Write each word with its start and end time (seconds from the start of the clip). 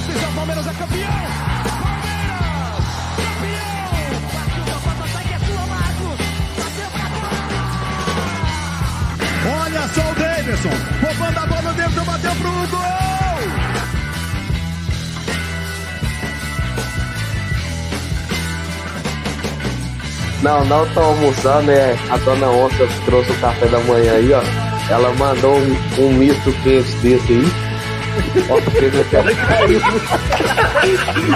Palmeiras 0.00 0.06
é 0.06 0.26
o 0.26 0.30
é 0.30 0.34
Palmeiras 0.34 0.66
é 0.66 0.72
campeão. 0.72 1.10
Palmeiras, 1.10 2.84
campeão. 3.16 3.90
Partiu 4.32 4.64
da 4.64 4.72
contra-ataque, 4.80 5.32
é 5.32 5.38
tua, 5.46 5.66
Marcos. 5.66 6.18
Bateu 6.56 6.88
pra 6.90 7.06
fora. 7.10 7.40
Olha 9.62 9.84
só 9.88 10.00
o 10.00 10.14
Davidson, 10.14 10.76
roubando 11.02 11.38
a 11.38 11.46
bola, 11.46 11.70
o 11.70 11.74
Davidson 11.74 12.04
bateu 12.04 12.34
pro 12.36 12.50
gol! 12.50 12.90
Não, 20.42 20.64
não 20.64 20.88
tô 20.94 21.00
almoçando, 21.00 21.66
né? 21.66 21.98
A 22.08 22.16
dona 22.16 22.48
Onça 22.48 22.88
trouxe 23.04 23.30
o 23.30 23.40
café 23.40 23.66
da 23.66 23.78
manhã 23.80 24.14
aí, 24.14 24.32
ó. 24.32 24.42
Ela 24.90 25.12
mandou 25.14 25.54
um, 25.54 25.76
um 25.98 26.12
misto 26.14 26.50
quente 26.62 26.96
desse 27.02 27.32
aí. 27.32 27.69
Eu 28.34 29.04
quero 29.10 29.36
cair. 29.46 29.82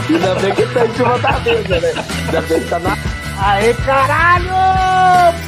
Ainda 0.09 0.35
bem 0.37 0.55
que 0.55 0.67
tá 0.73 0.87
em 0.87 0.95
cima 0.95 1.19
da 1.19 1.41
mesa, 1.41 1.81
né? 1.81 1.93
Ainda 2.27 2.43
bem 2.43 2.61
que 2.61 2.69
tá 2.71 2.79
na. 2.79 2.97
Aê, 3.37 3.75
caralho! 3.75 4.55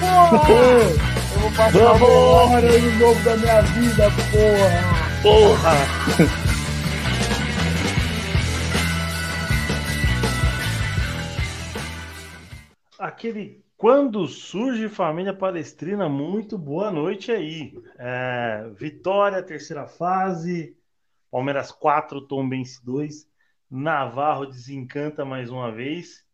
Porra! 0.00 0.50
Eu 0.50 1.40
vou 1.40 1.50
passar 1.52 1.92
uma 1.92 2.06
hora 2.06 2.80
de 2.80 2.90
novo 2.98 3.22
da 3.22 3.36
minha 3.36 3.62
vida, 3.62 4.10
porra! 4.32 4.82
Porra! 5.22 5.76
Aquele 12.98 13.64
quando 13.76 14.26
surge 14.26 14.88
família 14.88 15.34
palestrina, 15.34 16.08
muito 16.08 16.56
boa 16.56 16.90
noite 16.90 17.30
aí. 17.30 17.74
É, 17.98 18.70
vitória, 18.74 19.42
terceira 19.42 19.86
fase, 19.86 20.74
Palmeiras 21.30 21.72
4, 21.72 22.20
Tombense 22.22 22.84
2, 22.84 23.28
Navarro 23.70 24.46
desencanta 24.46 25.24
mais 25.24 25.50
uma 25.50 25.72
vez. 25.72 26.24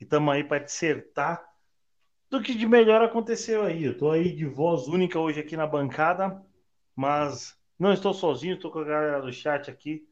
E 0.00 0.04
estamos 0.04 0.32
aí 0.32 0.44
para 0.44 0.62
dissertar 0.62 1.44
do 2.30 2.42
que 2.42 2.54
de 2.54 2.66
melhor 2.66 3.02
aconteceu 3.02 3.62
aí. 3.62 3.84
Eu 3.84 3.92
estou 3.92 4.10
aí 4.10 4.34
de 4.34 4.44
voz 4.44 4.88
única 4.88 5.18
hoje 5.18 5.40
aqui 5.40 5.56
na 5.56 5.66
bancada, 5.66 6.42
mas 6.94 7.56
não 7.78 7.92
estou 7.92 8.14
sozinho, 8.14 8.54
estou 8.54 8.70
com 8.70 8.80
a 8.80 8.84
galera 8.84 9.20
do 9.20 9.32
chat 9.32 9.70
aqui. 9.70 10.08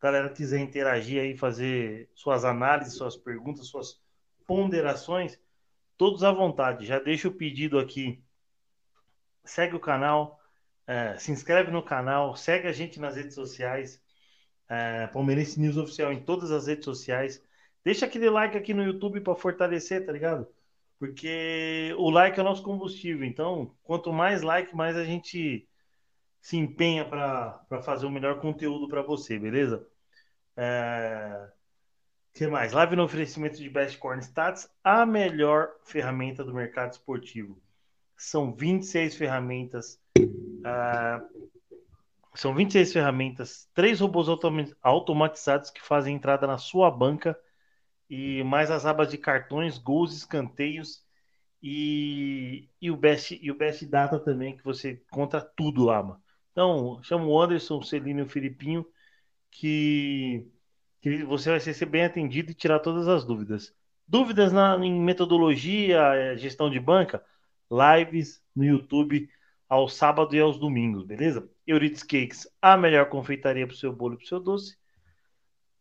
Galera 0.00 0.30
quiser 0.30 0.58
interagir 0.58 1.20
aí, 1.20 1.36
fazer 1.36 2.10
suas 2.14 2.44
análises, 2.44 2.94
suas 2.94 3.16
perguntas, 3.16 3.68
suas 3.68 4.00
ponderações, 4.46 5.40
todos 5.96 6.24
à 6.24 6.32
vontade. 6.32 6.86
Já 6.86 6.98
deixa 6.98 7.28
o 7.28 7.34
pedido 7.34 7.78
aqui. 7.78 8.22
Segue 9.44 9.76
o 9.76 9.80
canal, 9.80 10.40
é, 10.86 11.16
se 11.18 11.30
inscreve 11.32 11.70
no 11.70 11.82
canal, 11.82 12.36
segue 12.36 12.68
a 12.68 12.72
gente 12.72 13.00
nas 13.00 13.16
redes 13.16 13.34
sociais. 13.34 14.02
É, 14.68 15.06
Palmeirense 15.08 15.60
News 15.60 15.76
Oficial 15.76 16.12
em 16.12 16.22
todas 16.22 16.50
as 16.50 16.66
redes 16.66 16.84
sociais. 16.84 17.42
Deixa 17.84 18.06
aquele 18.06 18.30
like 18.30 18.56
aqui 18.56 18.72
no 18.74 18.84
YouTube 18.84 19.20
para 19.20 19.34
fortalecer, 19.34 20.04
tá 20.06 20.12
ligado? 20.12 20.46
Porque 20.98 21.94
o 21.98 22.10
like 22.10 22.38
é 22.38 22.42
o 22.42 22.44
nosso 22.44 22.62
combustível. 22.62 23.24
Então, 23.24 23.74
quanto 23.82 24.12
mais 24.12 24.42
like, 24.42 24.74
mais 24.74 24.96
a 24.96 25.04
gente 25.04 25.68
se 26.40 26.56
empenha 26.56 27.04
para 27.04 27.82
fazer 27.82 28.06
o 28.06 28.10
melhor 28.10 28.40
conteúdo 28.40 28.88
para 28.88 29.02
você, 29.02 29.38
beleza? 29.38 29.86
É... 30.56 31.48
que 32.34 32.46
mais? 32.48 32.72
Live 32.72 32.96
no 32.96 33.04
oferecimento 33.04 33.56
de 33.58 33.70
Best 33.70 33.98
Corn 33.98 34.20
Stats, 34.22 34.68
a 34.82 35.06
melhor 35.06 35.70
ferramenta 35.84 36.44
do 36.44 36.54
mercado 36.54 36.92
esportivo. 36.92 37.60
São 38.16 38.54
26 38.54 39.16
ferramentas. 39.16 40.01
Uh, 40.62 41.42
são 42.34 42.54
26 42.54 42.92
ferramentas, 42.92 43.68
três 43.74 44.00
robôs 44.00 44.26
automatizados 44.82 45.70
que 45.70 45.82
fazem 45.82 46.14
entrada 46.14 46.46
na 46.46 46.56
sua 46.56 46.90
banca 46.90 47.38
e 48.08 48.42
mais 48.44 48.70
as 48.70 48.86
abas 48.86 49.10
de 49.10 49.18
cartões, 49.18 49.76
gols, 49.76 50.16
escanteios 50.16 51.04
e, 51.62 52.68
e, 52.80 52.90
o 52.90 52.96
Best, 52.96 53.38
e 53.40 53.50
o 53.50 53.54
Best 53.54 53.84
Data 53.86 54.18
também, 54.18 54.56
que 54.56 54.64
você 54.64 55.02
encontra 55.12 55.40
tudo 55.40 55.84
lá, 55.84 56.02
mano. 56.02 56.22
Então, 56.52 57.02
chama 57.02 57.26
o 57.26 57.40
Anderson, 57.40 57.78
o 57.78 57.82
Celino 57.82 58.20
e 58.20 58.22
o 58.24 58.28
Filipinho, 58.28 58.86
que, 59.50 60.46
que 61.00 61.24
você 61.24 61.50
vai 61.50 61.60
ser 61.60 61.86
bem 61.86 62.04
atendido 62.04 62.50
e 62.50 62.54
tirar 62.54 62.80
todas 62.80 63.08
as 63.08 63.24
dúvidas. 63.24 63.74
Dúvidas 64.06 64.52
na, 64.52 64.76
em 64.84 65.00
metodologia, 65.00 66.00
eh, 66.14 66.36
gestão 66.36 66.68
de 66.68 66.80
banca, 66.80 67.24
lives 67.70 68.42
no 68.54 68.64
YouTube 68.64 69.30
aos 69.72 69.94
sábados 69.94 70.34
e 70.34 70.38
aos 70.38 70.58
domingos, 70.58 71.02
beleza? 71.02 71.48
Euridice 71.66 72.06
Cakes, 72.06 72.46
a 72.60 72.76
melhor 72.76 73.08
confeitaria 73.08 73.66
para 73.66 73.72
o 73.72 73.76
seu 73.76 73.90
bolo 73.90 74.12
e 74.12 74.16
para 74.18 74.24
o 74.24 74.28
seu 74.28 74.38
doce. 74.38 74.76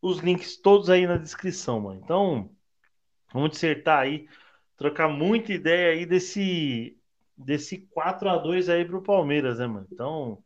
Os 0.02 0.20
links 0.20 0.56
todos 0.56 0.90
aí 0.90 1.06
na 1.06 1.18
descrição, 1.18 1.82
mano. 1.82 2.00
Então, 2.02 2.50
vamos 3.34 3.50
dissertar 3.52 4.00
aí, 4.00 4.30
trocar 4.78 5.10
muita 5.10 5.52
ideia 5.52 5.92
aí 5.92 6.06
desse 6.06 6.98
desse 7.36 7.80
4 7.80 8.30
a 8.30 8.38
2 8.38 8.70
aí 8.70 8.86
pro 8.86 9.02
Palmeiras, 9.02 9.60
né, 9.60 9.68
mano? 9.68 9.86
Então, 9.92 10.42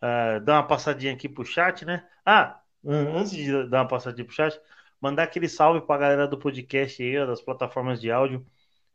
uh, 0.00 0.40
dá 0.42 0.54
uma 0.54 0.66
passadinha 0.66 1.12
aqui 1.12 1.28
pro 1.28 1.44
chat, 1.44 1.84
né? 1.84 2.08
Ah, 2.24 2.62
antes 2.82 3.32
de 3.32 3.68
dar 3.68 3.82
uma 3.82 3.88
passadinha 3.88 4.24
pro 4.24 4.34
chat, 4.34 4.58
mandar 4.98 5.24
aquele 5.24 5.50
salve 5.50 5.82
pra 5.82 5.98
galera 5.98 6.26
do 6.26 6.38
podcast 6.38 7.02
aí, 7.02 7.18
ó, 7.18 7.26
das 7.26 7.42
plataformas 7.42 8.00
de 8.00 8.10
áudio. 8.10 8.46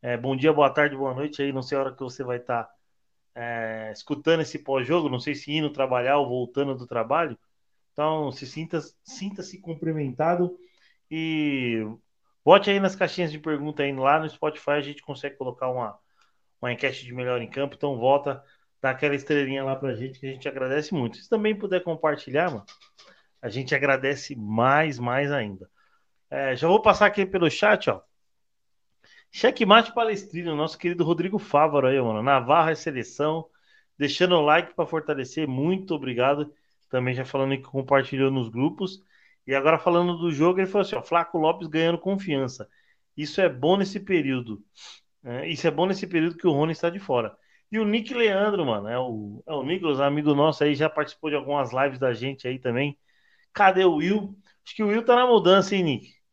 É, 0.01 0.17
bom 0.17 0.35
dia, 0.35 0.51
boa 0.51 0.71
tarde, 0.71 0.97
boa 0.97 1.13
noite 1.13 1.39
aí. 1.43 1.53
Não 1.53 1.61
sei 1.61 1.77
a 1.77 1.81
hora 1.81 1.93
que 1.93 2.01
você 2.01 2.23
vai 2.23 2.37
estar 2.37 2.63
tá, 2.63 2.75
é, 3.35 3.91
escutando 3.91 4.41
esse 4.41 4.59
pós-jogo, 4.59 5.09
não 5.09 5.19
sei 5.19 5.35
se 5.35 5.51
indo 5.51 5.69
trabalhar 5.69 6.17
ou 6.17 6.27
voltando 6.27 6.75
do 6.75 6.87
trabalho. 6.87 7.37
Então, 7.91 8.31
se 8.31 8.47
sinta, 8.47 8.79
sinta-se 9.03 9.59
cumprimentado 9.59 10.57
e 11.11 11.85
bote 12.43 12.69
aí 12.69 12.79
nas 12.79 12.95
caixinhas 12.95 13.31
de 13.31 13.39
pergunta 13.39 13.83
aí 13.83 13.93
lá 13.93 14.19
no 14.19 14.29
Spotify, 14.29 14.71
a 14.71 14.81
gente 14.81 15.01
consegue 15.01 15.35
colocar 15.37 15.69
uma, 15.69 15.97
uma 16.61 16.71
enquete 16.73 17.05
de 17.05 17.13
melhor 17.13 17.41
em 17.41 17.49
campo. 17.49 17.75
Então, 17.75 17.97
volta, 17.97 18.43
dá 18.81 18.91
aquela 18.91 19.15
estrelinha 19.15 19.63
lá 19.63 19.75
pra 19.75 19.95
gente 19.95 20.19
que 20.19 20.27
a 20.27 20.31
gente 20.31 20.47
agradece 20.47 20.93
muito. 20.93 21.17
Se 21.17 21.29
também 21.29 21.57
puder 21.57 21.83
compartilhar, 21.83 22.51
mano, 22.51 22.65
a 23.41 23.49
gente 23.49 23.75
agradece 23.75 24.35
mais, 24.35 24.99
mais 24.99 25.31
ainda. 25.31 25.69
É, 26.29 26.55
já 26.55 26.67
vou 26.67 26.81
passar 26.81 27.05
aqui 27.07 27.25
pelo 27.25 27.49
chat, 27.49 27.89
ó. 27.89 28.01
Checkmate 29.37 29.93
Palestrino, 29.93 30.55
nosso 30.55 30.77
querido 30.77 31.03
Rodrigo 31.03 31.37
Fávaro 31.37 31.87
aí, 31.87 31.99
mano. 31.99 32.23
Navarra 32.23 32.71
é 32.71 32.75
seleção. 32.75 33.45
Deixando 33.97 34.33
o 34.35 34.41
like 34.41 34.73
para 34.73 34.87
fortalecer. 34.87 35.45
Muito 35.45 35.93
obrigado. 35.93 36.53
Também 36.89 37.13
já 37.13 37.25
falando 37.25 37.57
que 37.57 37.63
compartilhou 37.63 38.31
nos 38.31 38.47
grupos. 38.47 39.03
E 39.45 39.53
agora 39.53 39.77
falando 39.77 40.17
do 40.17 40.31
jogo, 40.31 40.61
ele 40.61 40.67
falou 40.67 40.85
assim: 40.85 40.95
ó, 40.95 41.03
Flaco 41.03 41.37
Lopes 41.37 41.67
ganhando 41.67 41.97
confiança. 41.97 42.69
Isso 43.17 43.41
é 43.41 43.49
bom 43.49 43.75
nesse 43.75 43.99
período. 43.99 44.63
É, 45.21 45.49
isso 45.49 45.67
é 45.67 45.71
bom 45.71 45.85
nesse 45.85 46.07
período 46.07 46.37
que 46.37 46.47
o 46.47 46.51
Rony 46.51 46.71
está 46.71 46.89
de 46.89 46.99
fora. 46.99 47.35
E 47.69 47.77
o 47.77 47.83
Nick 47.85 48.13
Leandro, 48.13 48.65
mano, 48.65 48.87
é 48.87 48.97
o, 48.97 49.43
é 49.45 49.51
o 49.53 49.63
Nicolas, 49.63 49.99
amigo 49.99 50.33
nosso 50.33 50.63
aí, 50.63 50.75
já 50.75 50.89
participou 50.89 51.29
de 51.29 51.35
algumas 51.35 51.73
lives 51.73 51.99
da 51.99 52.13
gente 52.13 52.47
aí 52.47 52.57
também. 52.57 52.97
Cadê 53.51 53.83
o 53.83 53.95
Will? 53.95 54.33
Acho 54.65 54.75
que 54.75 54.83
o 54.83 54.87
Will 54.87 55.03
tá 55.03 55.13
na 55.13 55.27
mudança, 55.27 55.75
hein, 55.75 55.83
Nick? 55.83 56.24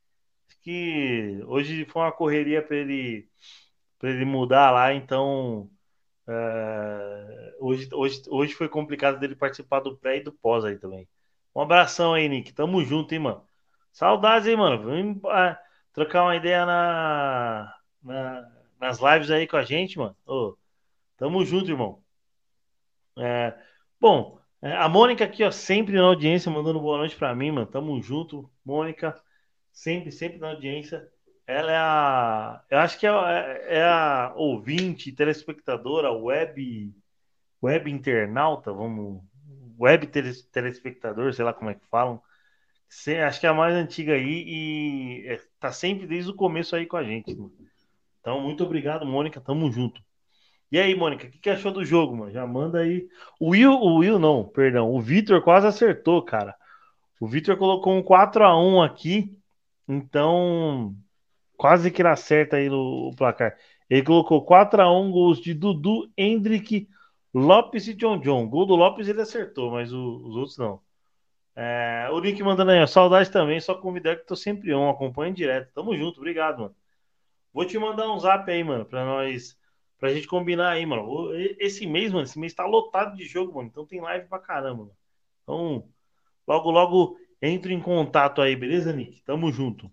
Que 0.62 1.42
hoje 1.46 1.84
foi 1.86 2.02
uma 2.02 2.12
correria 2.12 2.62
para 2.62 2.76
ele 2.76 3.28
para 3.98 4.10
ele 4.10 4.24
mudar 4.24 4.70
lá, 4.72 4.92
então 4.92 5.70
uh, 6.26 7.54
hoje, 7.60 7.88
hoje, 7.92 8.22
hoje 8.28 8.54
foi 8.54 8.68
complicado 8.68 9.18
dele 9.18 9.36
participar 9.36 9.80
do 9.80 9.96
pré 9.96 10.18
e 10.18 10.22
do 10.22 10.32
pós 10.32 10.64
aí 10.64 10.76
também. 10.78 11.08
Um 11.54 11.60
abração 11.60 12.14
aí, 12.14 12.28
Nick. 12.28 12.52
Tamo 12.52 12.84
junto, 12.84 13.12
hein, 13.12 13.20
mano. 13.20 13.46
Saudades, 13.92 14.48
hein, 14.48 14.56
mano. 14.56 14.82
Vamos 14.82 15.18
uh, 15.18 15.56
trocar 15.92 16.24
uma 16.24 16.34
ideia 16.36 16.66
na, 16.66 17.74
na, 18.02 18.52
nas 18.80 18.98
lives 18.98 19.30
aí 19.30 19.46
com 19.46 19.56
a 19.56 19.62
gente, 19.62 19.98
mano. 19.98 20.16
Tamo 21.16 21.44
junto, 21.44 21.70
irmão. 21.70 22.02
É, 23.16 23.54
bom, 24.00 24.40
é, 24.60 24.74
a 24.74 24.88
Mônica 24.88 25.24
aqui, 25.24 25.44
ó, 25.44 25.50
sempre 25.50 25.94
na 25.94 26.02
audiência, 26.02 26.50
mandando 26.50 26.80
boa 26.80 26.98
noite 26.98 27.14
para 27.14 27.34
mim, 27.34 27.52
mano. 27.52 27.66
Tamo 27.66 28.00
junto, 28.02 28.50
Mônica 28.64 29.14
sempre, 29.72 30.12
sempre 30.12 30.38
na 30.38 30.50
audiência. 30.50 31.08
Ela 31.46 31.72
é 31.72 31.76
a. 31.76 32.64
Eu 32.70 32.78
acho 32.78 32.98
que 32.98 33.06
é, 33.06 33.10
é 33.68 33.82
a 33.82 34.32
ouvinte, 34.36 35.12
telespectadora, 35.12 36.12
web, 36.12 36.94
web 37.62 37.90
internauta, 37.90 38.72
vamos. 38.72 39.22
Web 39.80 40.06
telespectador, 40.52 41.32
sei 41.32 41.44
lá 41.44 41.52
como 41.52 41.70
é 41.70 41.74
que 41.74 41.84
falam. 41.90 42.22
Acho 43.26 43.40
que 43.40 43.46
é 43.46 43.48
a 43.48 43.54
mais 43.54 43.74
antiga 43.74 44.12
aí 44.12 44.44
e 44.46 45.26
é, 45.26 45.40
tá 45.58 45.72
sempre 45.72 46.06
desde 46.06 46.30
o 46.30 46.36
começo 46.36 46.76
aí 46.76 46.86
com 46.86 46.96
a 46.96 47.02
gente. 47.02 47.34
Mano. 47.34 47.52
Então, 48.20 48.40
muito 48.40 48.62
obrigado, 48.62 49.04
Mônica. 49.04 49.40
Tamo 49.40 49.72
junto. 49.72 50.00
E 50.70 50.78
aí, 50.78 50.94
Mônica, 50.94 51.26
o 51.26 51.30
que, 51.30 51.38
que, 51.38 51.50
achou 51.50 51.72
do 51.72 51.84
jogo, 51.84 52.16
mano? 52.16 52.30
Já 52.30 52.46
manda 52.46 52.80
aí. 52.80 53.08
O 53.40 53.50
Will, 53.50 53.72
o 53.72 53.96
Will 53.98 54.18
não, 54.18 54.44
perdão. 54.44 54.90
O 54.90 55.00
Vitor 55.00 55.42
quase 55.42 55.66
acertou, 55.66 56.22
cara. 56.22 56.54
O 57.20 57.26
Vitor 57.26 57.56
colocou 57.56 57.94
um 57.94 58.02
4 58.02 58.44
a 58.44 58.56
1 58.56 58.82
aqui. 58.82 59.36
Então, 59.88 60.94
quase 61.56 61.90
que 61.90 62.02
ele 62.02 62.08
acerta 62.08 62.56
aí 62.56 62.68
no, 62.68 63.08
o 63.10 63.16
placar. 63.16 63.56
Ele 63.88 64.02
colocou 64.02 64.44
4x1 64.44 65.10
gols 65.10 65.40
de 65.40 65.54
Dudu, 65.54 66.10
Hendrick, 66.16 66.88
Lopes 67.34 67.88
e 67.88 67.94
John 67.94 68.18
John. 68.18 68.48
Gol 68.48 68.66
do 68.66 68.74
Lopes 68.76 69.08
ele 69.08 69.20
acertou, 69.20 69.70
mas 69.70 69.92
o, 69.92 70.22
os 70.26 70.36
outros 70.36 70.58
não. 70.58 70.80
É, 71.54 72.08
o 72.10 72.20
Nick 72.20 72.42
mandando 72.42 72.70
aí, 72.70 72.82
ó, 72.82 72.86
saudade 72.86 73.30
também, 73.30 73.60
só 73.60 73.74
convidar 73.74 74.16
que 74.16 74.26
tô 74.26 74.34
sempre 74.34 74.72
on, 74.74 74.88
acompanha 74.88 75.32
direto. 75.32 75.72
Tamo 75.74 75.96
junto, 75.96 76.18
obrigado, 76.18 76.60
mano. 76.60 76.76
Vou 77.52 77.66
te 77.66 77.78
mandar 77.78 78.10
um 78.10 78.18
zap 78.18 78.50
aí, 78.50 78.64
mano, 78.64 78.86
pra 78.86 79.04
nós, 79.04 79.58
pra 79.98 80.12
gente 80.12 80.26
combinar 80.26 80.70
aí, 80.70 80.86
mano. 80.86 81.30
Esse 81.58 81.86
mês, 81.86 82.10
mano, 82.12 82.24
esse 82.24 82.38
mês 82.38 82.54
tá 82.54 82.64
lotado 82.64 83.14
de 83.16 83.26
jogo, 83.26 83.54
mano, 83.54 83.68
então 83.68 83.86
tem 83.86 84.00
live 84.00 84.26
pra 84.28 84.38
caramba, 84.38 84.84
mano. 84.84 84.96
Então, 85.42 85.88
logo, 86.46 86.70
logo 86.70 87.18
entre 87.42 87.74
em 87.74 87.80
contato 87.80 88.40
aí, 88.40 88.54
beleza, 88.54 88.92
Nick? 88.92 89.20
Tamo 89.22 89.50
junto. 89.50 89.90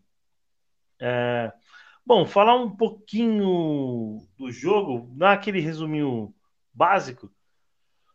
É... 1.02 1.52
Bom, 2.06 2.26
falar 2.26 2.56
um 2.56 2.76
pouquinho 2.76 4.26
do 4.38 4.52
jogo, 4.52 5.10
dar 5.18 5.34
aquele 5.34 5.60
resuminho 5.60 6.34
básico. 6.74 7.28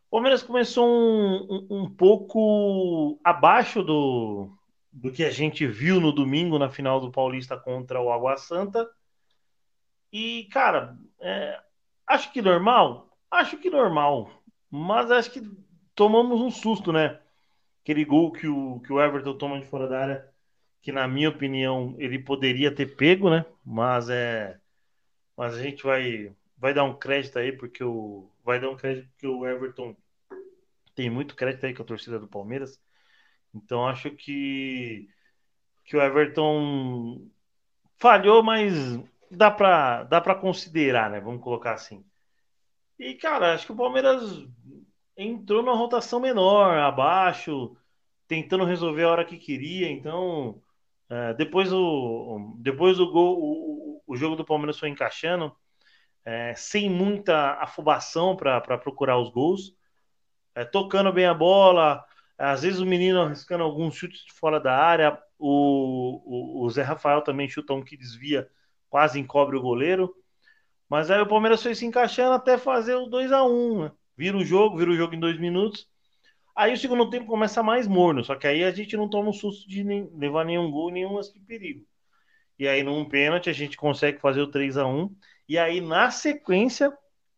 O 0.07 0.17
Palmeiras 0.17 0.41
começou 0.41 0.87
um, 0.87 1.67
um, 1.69 1.81
um, 1.81 1.89
pouco 1.89 3.19
abaixo 3.23 3.83
do, 3.83 4.49
do 4.91 5.11
que 5.11 5.23
a 5.23 5.29
gente 5.29 5.67
viu 5.67 5.99
no 5.99 6.11
domingo 6.11 6.57
na 6.57 6.69
final 6.69 6.99
do 7.01 7.11
Paulista 7.11 7.57
contra 7.57 8.01
o 8.01 8.11
Água 8.11 8.37
Santa. 8.37 8.89
E, 10.11 10.45
cara, 10.45 10.97
é, 11.19 11.59
acho 12.07 12.31
que 12.31 12.41
normal? 12.41 13.17
Acho 13.29 13.57
que 13.57 13.69
normal. 13.69 14.29
Mas 14.69 15.11
acho 15.11 15.31
que 15.31 15.41
tomamos 15.93 16.39
um 16.39 16.49
susto, 16.49 16.91
né? 16.93 17.19
Aquele 17.85 18.03
gol 18.03 18.31
que 18.31 18.47
o, 18.47 18.79
que 18.79 18.91
o 18.91 18.99
Everton 18.99 19.37
toma 19.37 19.59
de 19.59 19.67
fora 19.67 19.87
da 19.87 19.99
área 19.99 20.35
que 20.81 20.91
na 20.91 21.07
minha 21.07 21.29
opinião 21.29 21.93
ele 21.99 22.17
poderia 22.17 22.73
ter 22.73 22.95
pego, 22.95 23.29
né? 23.29 23.45
Mas 23.63 24.09
é, 24.09 24.59
mas 25.37 25.53
a 25.53 25.61
gente 25.61 25.83
vai 25.83 26.35
vai 26.57 26.73
dar 26.73 26.83
um 26.83 26.97
crédito 26.97 27.37
aí 27.37 27.51
porque 27.51 27.83
o 27.83 28.27
vai 28.43 28.59
dar 28.59 28.71
um 28.71 28.75
crédito 28.75 29.07
porque 29.09 29.27
o 29.27 29.45
Everton 29.45 29.95
tem 30.95 31.11
muito 31.11 31.35
crédito 31.35 31.67
aí 31.67 31.75
com 31.75 31.83
a 31.83 31.85
torcida 31.85 32.17
do 32.17 32.27
Palmeiras. 32.27 32.81
Então 33.53 33.87
acho 33.87 34.09
que 34.09 35.07
que 35.85 35.95
o 35.95 36.01
Everton 36.01 37.29
falhou, 37.97 38.41
mas 38.41 38.73
dá 39.29 39.51
para 39.51 40.05
dá 40.05 40.19
para 40.19 40.33
considerar, 40.33 41.11
né? 41.11 41.19
Vamos 41.19 41.43
colocar 41.43 41.73
assim. 41.73 42.03
E 42.97 43.13
cara, 43.13 43.53
acho 43.53 43.67
que 43.67 43.73
o 43.73 43.77
Palmeiras 43.77 44.23
entrou 45.17 45.61
numa 45.63 45.75
rotação 45.75 46.19
menor, 46.19 46.77
abaixo, 46.77 47.75
tentando 48.27 48.65
resolver 48.65 49.03
a 49.03 49.09
hora 49.11 49.25
que 49.25 49.37
queria. 49.37 49.89
Então 49.89 50.61
é, 51.09 51.33
depois, 51.35 51.71
o, 51.71 52.55
depois 52.57 52.99
o, 52.99 53.11
gol, 53.11 53.37
o, 53.39 54.03
o 54.07 54.15
jogo 54.15 54.35
do 54.35 54.45
Palmeiras 54.45 54.79
foi 54.79 54.89
encaixando, 54.89 55.55
é, 56.25 56.55
sem 56.55 56.89
muita 56.89 57.53
afobação 57.61 58.35
para 58.35 58.77
procurar 58.77 59.19
os 59.19 59.29
gols, 59.29 59.75
é, 60.55 60.65
tocando 60.65 61.13
bem 61.13 61.25
a 61.25 61.33
bola, 61.33 62.03
às 62.37 62.63
vezes 62.63 62.79
o 62.79 62.85
menino 62.85 63.21
arriscando 63.21 63.63
alguns 63.63 63.95
chutes 63.95 64.25
de 64.25 64.33
fora 64.33 64.59
da 64.59 64.75
área, 64.75 65.21
o, 65.37 66.61
o, 66.61 66.65
o 66.65 66.69
Zé 66.69 66.81
Rafael 66.83 67.21
também 67.21 67.47
chuta 67.49 67.73
um 67.73 67.83
que 67.83 67.97
desvia, 67.97 68.49
quase 68.89 69.19
encobre 69.19 69.57
o 69.57 69.61
goleiro. 69.61 70.15
Mas 70.89 71.09
aí 71.11 71.21
o 71.21 71.27
Palmeiras 71.27 71.61
foi 71.63 71.75
se 71.75 71.85
encaixando 71.85 72.33
até 72.33 72.57
fazer 72.57 72.95
o 72.95 73.07
2 73.07 73.31
a 73.31 73.43
1 73.43 73.83
né? 73.83 73.91
Vira 74.17 74.37
o 74.37 74.43
jogo, 74.43 74.77
vira 74.77 74.91
o 74.91 74.95
jogo 74.95 75.15
em 75.15 75.19
dois 75.19 75.39
minutos. 75.39 75.89
Aí 76.55 76.73
o 76.73 76.77
segundo 76.77 77.09
tempo 77.09 77.25
começa 77.25 77.61
mais 77.61 77.87
morno, 77.87 78.23
só 78.23 78.35
que 78.35 78.47
aí 78.47 78.63
a 78.63 78.71
gente 78.71 78.95
não 78.95 79.09
toma 79.09 79.29
um 79.29 79.33
susto 79.33 79.67
de 79.67 79.83
nem, 79.83 80.09
levar 80.15 80.45
nenhum 80.45 80.71
gol, 80.71 80.89
nenhum 80.89 81.13
lance 81.13 81.33
de 81.33 81.39
perigo. 81.41 81.85
E 82.57 82.67
aí 82.67 82.81
num 82.81 83.03
pênalti 83.03 83.49
a 83.49 83.53
gente 83.53 83.75
consegue 83.75 84.19
fazer 84.19 84.41
o 84.41 84.47
3 84.49 84.77
a 84.77 84.87
1 84.87 85.13
e 85.49 85.57
aí 85.57 85.81
na 85.81 86.09
sequência 86.09 86.95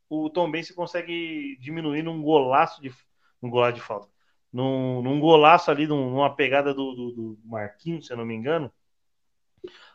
o 0.10 0.30
Tom 0.30 0.50
Benz 0.52 0.72
consegue 0.72 1.58
diminuir 1.60 2.04
num 2.04 2.22
golaço 2.22 2.82
de 2.82 2.92
um 3.42 3.50
golaço 3.50 3.76
de 3.76 3.82
falta. 3.82 4.08
Num, 4.54 5.02
num 5.02 5.20
golaço 5.20 5.70
ali, 5.70 5.88
numa 5.88 6.34
pegada 6.36 6.74
do, 6.74 6.94
do, 6.94 7.12
do 7.12 7.40
Marquinhos, 7.44 8.08
se 8.08 8.14
eu 8.14 8.18
não 8.18 8.26
me 8.26 8.36
engano. 8.36 8.72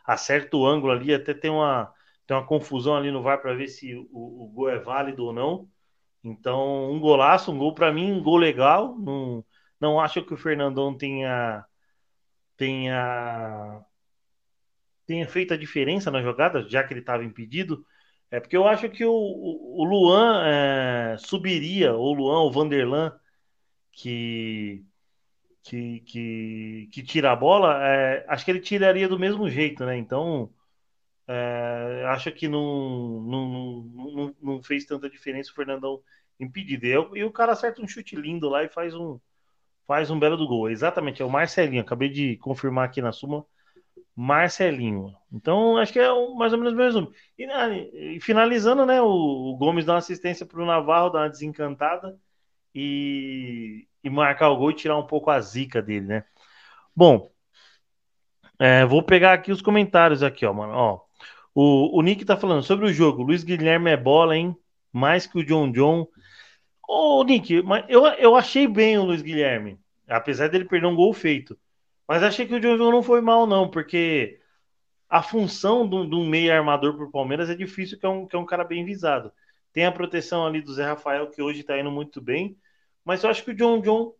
Acerta 0.05 0.55
o 0.57 0.65
ângulo 0.65 0.91
ali, 0.91 1.13
até 1.13 1.33
tem 1.33 1.49
uma, 1.49 1.93
tem 2.27 2.35
uma 2.35 2.45
confusão 2.45 2.95
ali 2.95 3.11
no 3.11 3.21
VAR 3.21 3.41
para 3.41 3.53
ver 3.53 3.67
se 3.67 3.95
o, 3.95 4.43
o 4.43 4.47
gol 4.53 4.69
é 4.69 4.77
válido 4.77 5.25
ou 5.25 5.33
não. 5.33 5.69
Então, 6.23 6.91
um 6.91 6.99
golaço, 6.99 7.51
um 7.51 7.57
gol 7.57 7.73
para 7.75 7.91
mim, 7.91 8.11
um 8.11 8.23
gol 8.23 8.37
legal. 8.37 8.97
Não, 8.97 9.45
não 9.79 9.99
acho 9.99 10.23
que 10.25 10.33
o 10.33 10.37
Fernandão 10.37 10.95
tenha 10.97 11.65
tenha 12.57 13.83
tenha 15.05 15.27
feito 15.27 15.53
a 15.53 15.57
diferença 15.57 16.09
na 16.11 16.21
jogada, 16.21 16.67
já 16.69 16.83
que 16.83 16.93
ele 16.93 17.01
estava 17.01 17.23
impedido. 17.23 17.85
É 18.31 18.39
porque 18.39 18.57
eu 18.57 18.67
acho 18.67 18.89
que 18.89 19.05
o, 19.05 19.11
o 19.13 19.83
Luan 19.83 20.43
é, 20.45 21.17
subiria, 21.19 21.93
ou 21.93 22.11
o 22.11 22.13
Luan, 22.13 22.39
ou 22.41 22.49
o 22.49 22.51
Vanderlan, 22.51 23.13
que, 23.91 24.85
que, 25.63 26.01
que, 26.01 26.89
que 26.93 27.03
tira 27.03 27.31
a 27.31 27.35
bola, 27.35 27.79
é, 27.87 28.25
acho 28.29 28.45
que 28.45 28.51
ele 28.51 28.59
tiraria 28.61 29.07
do 29.07 29.19
mesmo 29.19 29.49
jeito, 29.49 29.85
né? 29.85 29.97
Então, 29.97 30.53
é, 31.27 32.03
acho 32.07 32.31
que 32.31 32.47
não, 32.47 33.21
não, 33.21 33.83
não, 33.83 34.35
não, 34.41 34.63
fez 34.63 34.85
tanta 34.85 35.09
diferença 35.09 35.51
o 35.51 35.55
Fernandão 35.55 36.01
impedido. 36.39 36.85
E, 36.85 37.19
e, 37.19 37.23
o 37.23 37.31
cara 37.31 37.53
acerta 37.53 37.81
um 37.81 37.87
chute 37.87 38.15
lindo 38.15 38.49
lá 38.49 38.63
e 38.63 38.69
faz 38.69 38.93
um, 38.93 39.19
faz 39.87 40.09
um 40.11 40.19
belo 40.19 40.37
do 40.37 40.47
gol. 40.47 40.69
Exatamente, 40.69 41.21
é 41.21 41.25
o 41.25 41.29
Marcelinho. 41.29 41.81
Acabei 41.81 42.09
de 42.09 42.37
confirmar 42.37 42.85
aqui 42.85 43.01
na 43.01 43.11
suma. 43.11 43.45
Marcelinho. 44.15 45.15
Então, 45.31 45.77
acho 45.77 45.91
que 45.93 45.99
é 45.99 46.07
mais 46.35 46.53
ou 46.53 46.59
menos 46.59 46.73
o 46.73 46.77
mesmo. 46.77 47.11
E, 47.37 47.47
né, 47.47 47.79
e 47.93 48.19
finalizando, 48.21 48.85
né? 48.85 49.01
O, 49.01 49.07
o, 49.53 49.57
Gomes 49.57 49.85
dá 49.85 49.93
uma 49.93 49.99
assistência 49.99 50.45
para 50.45 50.61
o 50.61 50.65
Navarro, 50.65 51.09
dá 51.09 51.19
uma 51.21 51.29
desencantada 51.29 52.19
e, 52.75 53.87
e 54.03 54.09
marcar 54.09 54.49
o 54.49 54.57
gol 54.57 54.71
e 54.71 54.75
tirar 54.75 54.97
um 54.97 55.07
pouco 55.07 55.29
a 55.31 55.39
zica 55.39 55.81
dele, 55.81 56.07
né? 56.07 56.25
Bom, 56.95 57.31
é, 58.59 58.85
vou 58.85 59.03
pegar 59.03 59.33
aqui 59.33 59.51
os 59.51 59.61
comentários 59.61 60.23
aqui, 60.23 60.45
ó, 60.45 60.53
mano. 60.53 60.73
Ó, 60.73 61.02
o, 61.53 61.97
o 61.97 62.01
Nick 62.01 62.25
tá 62.25 62.35
falando 62.35 62.63
sobre 62.63 62.85
o 62.85 62.93
jogo. 62.93 63.23
Luiz 63.23 63.43
Guilherme 63.43 63.91
é 63.91 63.97
bola, 63.97 64.35
hein? 64.35 64.55
Mais 64.91 65.27
que 65.27 65.39
o 65.39 65.45
John 65.45 65.71
John. 65.71 66.07
Ô, 66.87 67.23
Nick, 67.23 67.63
eu, 67.87 68.05
eu 68.05 68.35
achei 68.35 68.67
bem 68.67 68.97
o 68.97 69.03
Luiz 69.03 69.21
Guilherme. 69.21 69.79
Apesar 70.07 70.49
dele 70.49 70.65
perder 70.65 70.87
um 70.87 70.95
gol 70.95 71.13
feito. 71.13 71.57
Mas 72.07 72.23
achei 72.23 72.45
que 72.45 72.55
o 72.55 72.59
John 72.59 72.77
John 72.77 72.91
não 72.91 73.03
foi 73.03 73.21
mal, 73.21 73.47
não, 73.47 73.69
porque 73.69 74.39
a 75.09 75.21
função 75.21 75.87
de 75.87 76.15
um 76.15 76.27
meio 76.27 76.51
armador 76.51 76.95
pro 76.95 77.11
Palmeiras 77.11 77.49
é 77.49 77.55
difícil, 77.55 77.99
que 77.99 78.05
é, 78.05 78.09
um, 78.09 78.25
que 78.25 78.35
é 78.35 78.39
um 78.39 78.45
cara 78.45 78.63
bem 78.63 78.83
visado. 78.83 79.31
Tem 79.71 79.85
a 79.85 79.91
proteção 79.91 80.45
ali 80.45 80.61
do 80.61 80.73
Zé 80.73 80.85
Rafael, 80.85 81.29
que 81.29 81.41
hoje 81.41 81.63
tá 81.63 81.79
indo 81.79 81.91
muito 81.91 82.21
bem. 82.21 82.57
Mas 83.05 83.23
eu 83.23 83.29
acho 83.29 83.43
que 83.43 83.51
o 83.51 83.55
John 83.55 83.81
John 83.81 84.13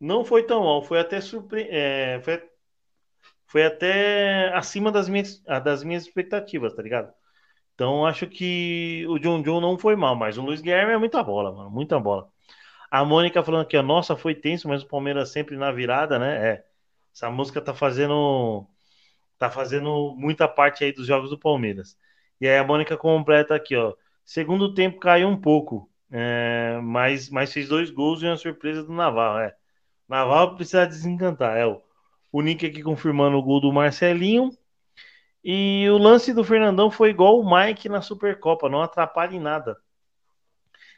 não 0.00 0.24
foi 0.24 0.42
tão 0.42 0.64
mal. 0.64 0.82
Foi 0.82 0.98
até 0.98 1.20
surpre... 1.20 1.66
É, 1.70 2.20
foi 2.22 2.42
foi 3.52 3.66
até 3.66 4.50
acima 4.54 4.90
das 4.90 5.10
minhas, 5.10 5.38
das 5.62 5.84
minhas 5.84 6.04
expectativas, 6.04 6.72
tá 6.72 6.80
ligado? 6.82 7.12
Então 7.74 8.06
acho 8.06 8.26
que 8.26 9.04
o 9.08 9.18
John 9.18 9.42
John 9.42 9.60
não 9.60 9.78
foi 9.78 9.94
mal, 9.94 10.16
mas 10.16 10.38
o 10.38 10.42
Luiz 10.42 10.62
Guilherme 10.62 10.94
é 10.94 10.98
muita 10.98 11.22
bola, 11.22 11.52
mano, 11.52 11.70
muita 11.70 12.00
bola. 12.00 12.30
A 12.90 13.04
Mônica 13.04 13.42
falando 13.42 13.66
que 13.66 13.76
a 13.76 13.82
nossa 13.82 14.16
foi 14.16 14.34
tenso, 14.34 14.68
mas 14.68 14.82
o 14.82 14.88
Palmeiras 14.88 15.32
sempre 15.32 15.56
na 15.58 15.70
virada, 15.70 16.18
né? 16.18 16.50
É. 16.50 16.64
Essa 17.14 17.30
música 17.30 17.60
tá 17.60 17.74
fazendo 17.74 18.66
tá 19.38 19.50
fazendo 19.50 20.14
muita 20.16 20.48
parte 20.48 20.84
aí 20.84 20.92
dos 20.92 21.06
jogos 21.06 21.30
do 21.30 21.38
Palmeiras. 21.38 21.96
E 22.40 22.48
aí 22.48 22.58
a 22.58 22.64
Mônica 22.64 22.96
completa 22.96 23.54
aqui, 23.54 23.76
ó. 23.76 23.94
Segundo 24.24 24.74
tempo 24.74 24.98
caiu 25.00 25.28
um 25.28 25.40
pouco, 25.40 25.90
é, 26.10 26.78
mas, 26.82 27.28
mas 27.30 27.52
fez 27.52 27.68
dois 27.68 27.90
gols 27.90 28.22
e 28.22 28.26
uma 28.26 28.36
surpresa 28.36 28.82
do 28.84 28.92
Naval, 28.94 29.40
é. 29.40 29.54
Naval 30.08 30.56
precisa 30.56 30.86
desencantar, 30.86 31.56
é 31.58 31.66
o 31.66 31.82
o 32.32 32.40
Nick 32.40 32.64
aqui 32.66 32.82
confirmando 32.82 33.36
o 33.36 33.42
gol 33.42 33.60
do 33.60 33.72
Marcelinho. 33.72 34.50
E 35.44 35.86
o 35.90 35.98
lance 35.98 36.32
do 36.32 36.42
Fernandão 36.42 36.90
foi 36.90 37.10
igual 37.10 37.38
o 37.38 37.44
Mike 37.44 37.88
na 37.88 38.00
Supercopa, 38.00 38.68
não 38.68 38.80
atrapalha 38.80 39.34
em 39.36 39.40
nada. 39.40 39.76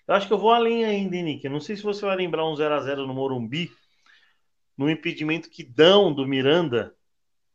Eu 0.07 0.15
acho 0.15 0.27
que 0.27 0.33
eu 0.33 0.39
vou 0.39 0.53
além 0.53 0.85
ainda, 0.85 1.17
hein, 1.17 1.23
Nick. 1.23 1.45
Eu 1.45 1.51
não 1.51 1.61
sei 1.61 1.77
se 1.77 1.83
você 1.83 2.05
vai 2.05 2.15
lembrar 2.15 2.47
um 2.47 2.55
0 2.55 2.75
a 2.75 2.81
0 2.81 3.07
no 3.07 3.15
Morumbi, 3.15 3.73
no 4.77 4.91
impedimento 4.91 5.49
que 5.51 5.65
dão 5.65 6.13
do 6.13 6.27
Miranda, 6.27 6.95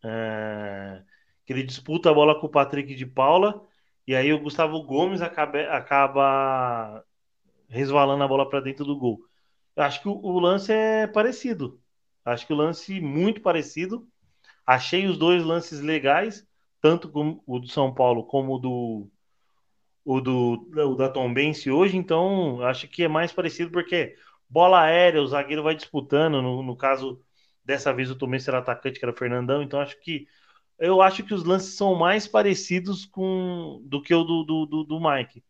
é... 0.03 1.03
que 1.45 1.53
ele 1.53 1.63
disputa 1.63 2.09
a 2.09 2.13
bola 2.13 2.39
com 2.39 2.47
o 2.47 2.49
Patrick 2.49 2.95
de 2.95 3.05
Paula, 3.05 3.63
e 4.07 4.15
aí 4.15 4.33
o 4.33 4.39
Gustavo 4.39 4.81
Gomes 4.83 5.21
acaba, 5.21 5.61
acaba 5.69 7.05
resvalando 7.67 8.23
a 8.23 8.27
bola 8.27 8.49
para 8.49 8.61
dentro 8.61 8.83
do 8.83 8.97
gol. 8.97 9.19
Eu 9.75 9.83
acho 9.83 10.01
que 10.01 10.09
o, 10.09 10.13
o 10.13 10.39
lance 10.39 10.71
é 10.73 11.05
parecido. 11.05 11.79
Acho 12.31 12.47
que 12.47 12.53
o 12.53 12.55
lance 12.55 12.99
muito 13.01 13.41
parecido. 13.41 14.07
Achei 14.65 15.07
os 15.07 15.17
dois 15.17 15.43
lances 15.43 15.81
legais, 15.81 16.47
tanto 16.81 17.11
o 17.45 17.59
do 17.59 17.67
São 17.67 17.93
Paulo 17.93 18.23
como 18.25 18.55
o 18.55 18.59
do 18.59 19.11
o 20.05 20.21
do 20.21 20.69
o 20.75 20.95
da 20.95 21.09
Tombense 21.09 21.69
hoje, 21.69 21.97
então 21.97 22.61
acho 22.63 22.87
que 22.87 23.03
é 23.03 23.07
mais 23.07 23.31
parecido 23.31 23.71
porque 23.71 24.15
bola 24.49 24.81
aérea, 24.81 25.21
o 25.21 25.27
zagueiro 25.27 25.63
vai 25.63 25.75
disputando, 25.75 26.41
no, 26.41 26.63
no 26.63 26.75
caso 26.75 27.21
dessa 27.63 27.93
vez 27.93 28.09
o 28.09 28.15
Tombense 28.15 28.49
era 28.49 28.59
atacante, 28.59 28.99
que 28.99 29.05
era 29.05 29.13
o 29.13 29.17
Fernandão, 29.17 29.61
então 29.61 29.79
acho 29.79 29.99
que 30.01 30.27
eu 30.79 31.01
acho 31.01 31.23
que 31.23 31.33
os 31.33 31.43
lances 31.43 31.75
são 31.75 31.95
mais 31.95 32.27
parecidos 32.27 33.05
com 33.05 33.81
do 33.85 34.01
que 34.01 34.13
o 34.13 34.23
do, 34.23 34.43
do, 34.43 34.65
do, 34.65 34.83
do 34.85 34.99
Mike. 34.99 35.43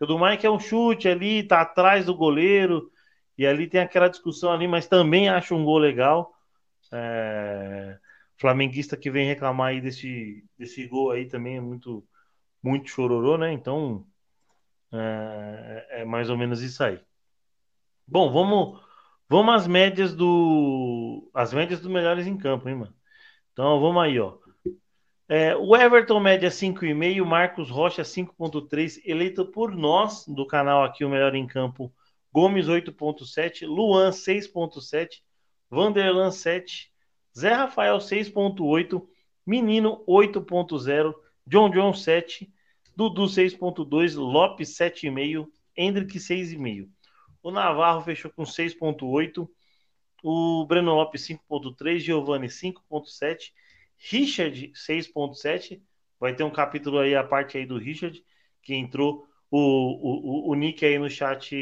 O 0.00 0.06
do 0.06 0.18
Mike 0.18 0.46
é 0.46 0.50
um 0.50 0.60
chute 0.60 1.08
ali, 1.08 1.42
tá 1.42 1.62
atrás 1.62 2.04
do 2.04 2.14
goleiro, 2.14 2.90
e 3.36 3.46
ali 3.46 3.68
tem 3.68 3.80
aquela 3.80 4.08
discussão 4.08 4.52
ali, 4.52 4.66
mas 4.68 4.86
também 4.86 5.28
acho 5.28 5.54
um 5.54 5.64
gol 5.64 5.78
legal. 5.78 6.32
É, 6.92 7.98
flamenguista 8.36 8.96
que 8.96 9.10
vem 9.10 9.26
reclamar 9.26 9.68
aí 9.68 9.80
desse, 9.80 10.44
desse 10.58 10.86
gol 10.86 11.10
aí 11.10 11.26
também 11.26 11.56
é 11.56 11.60
muito, 11.60 12.06
muito 12.62 12.90
chororô, 12.90 13.36
né? 13.36 13.52
Então 13.52 14.06
é, 14.92 15.86
é 16.00 16.04
mais 16.04 16.30
ou 16.30 16.36
menos 16.36 16.62
isso 16.62 16.82
aí. 16.84 17.00
Bom, 18.06 18.30
vamos, 18.32 18.80
vamos 19.28 19.54
às 19.54 19.66
médias 19.66 20.14
do. 20.14 21.30
As 21.34 21.52
médias 21.52 21.80
dos 21.80 21.90
melhores 21.90 22.26
em 22.26 22.36
campo, 22.36 22.68
hein, 22.68 22.76
mano? 22.76 22.94
Então 23.52 23.80
vamos 23.80 24.02
aí, 24.02 24.18
ó. 24.20 24.38
É, 25.26 25.56
o 25.56 25.74
Everton 25.74 26.20
média 26.20 26.50
5,5, 26.50 27.24
Marcos 27.24 27.70
Rocha 27.70 28.02
5,3, 28.02 29.00
eleito 29.06 29.46
por 29.46 29.74
nós 29.74 30.26
do 30.28 30.46
canal 30.46 30.84
aqui, 30.84 31.02
o 31.02 31.08
melhor 31.08 31.34
em 31.34 31.46
campo, 31.46 31.90
Gomes 32.34 32.66
8,7, 32.66 33.64
Luan 33.64 34.10
6,7, 34.10 35.22
Vanderlan 35.70 36.32
7, 36.32 36.92
Zé 37.38 37.52
Rafael 37.52 37.98
6,8, 37.98 39.06
Menino 39.46 40.04
8,0, 40.04 41.14
John 41.46 41.70
John 41.70 41.94
7, 41.94 42.52
Dudu 42.96 43.26
6,2, 43.26 44.16
Lopes 44.16 44.76
7,5, 44.76 45.46
Hendrick 45.76 46.18
6,5. 46.18 46.88
O 47.40 47.52
Navarro 47.52 48.00
fechou 48.02 48.32
com 48.32 48.42
6,8, 48.42 49.48
o 50.24 50.66
Breno 50.66 50.92
Lopes 50.92 51.28
5,3, 51.28 51.98
Giovanni 52.00 52.48
5,7 52.48 53.52
Richard 54.10 54.72
6.7. 54.74 55.80
Vai 56.18 56.34
ter 56.34 56.42
um 56.42 56.50
capítulo 56.50 56.98
aí, 56.98 57.14
a 57.14 57.22
parte 57.22 57.58
aí 57.58 57.64
do 57.64 57.78
Richard, 57.78 58.20
que 58.60 58.74
entrou. 58.74 59.24
O, 59.56 60.48
o, 60.48 60.50
o 60.50 60.54
Nick 60.56 60.84
aí 60.84 60.98
no 60.98 61.08
chat 61.08 61.54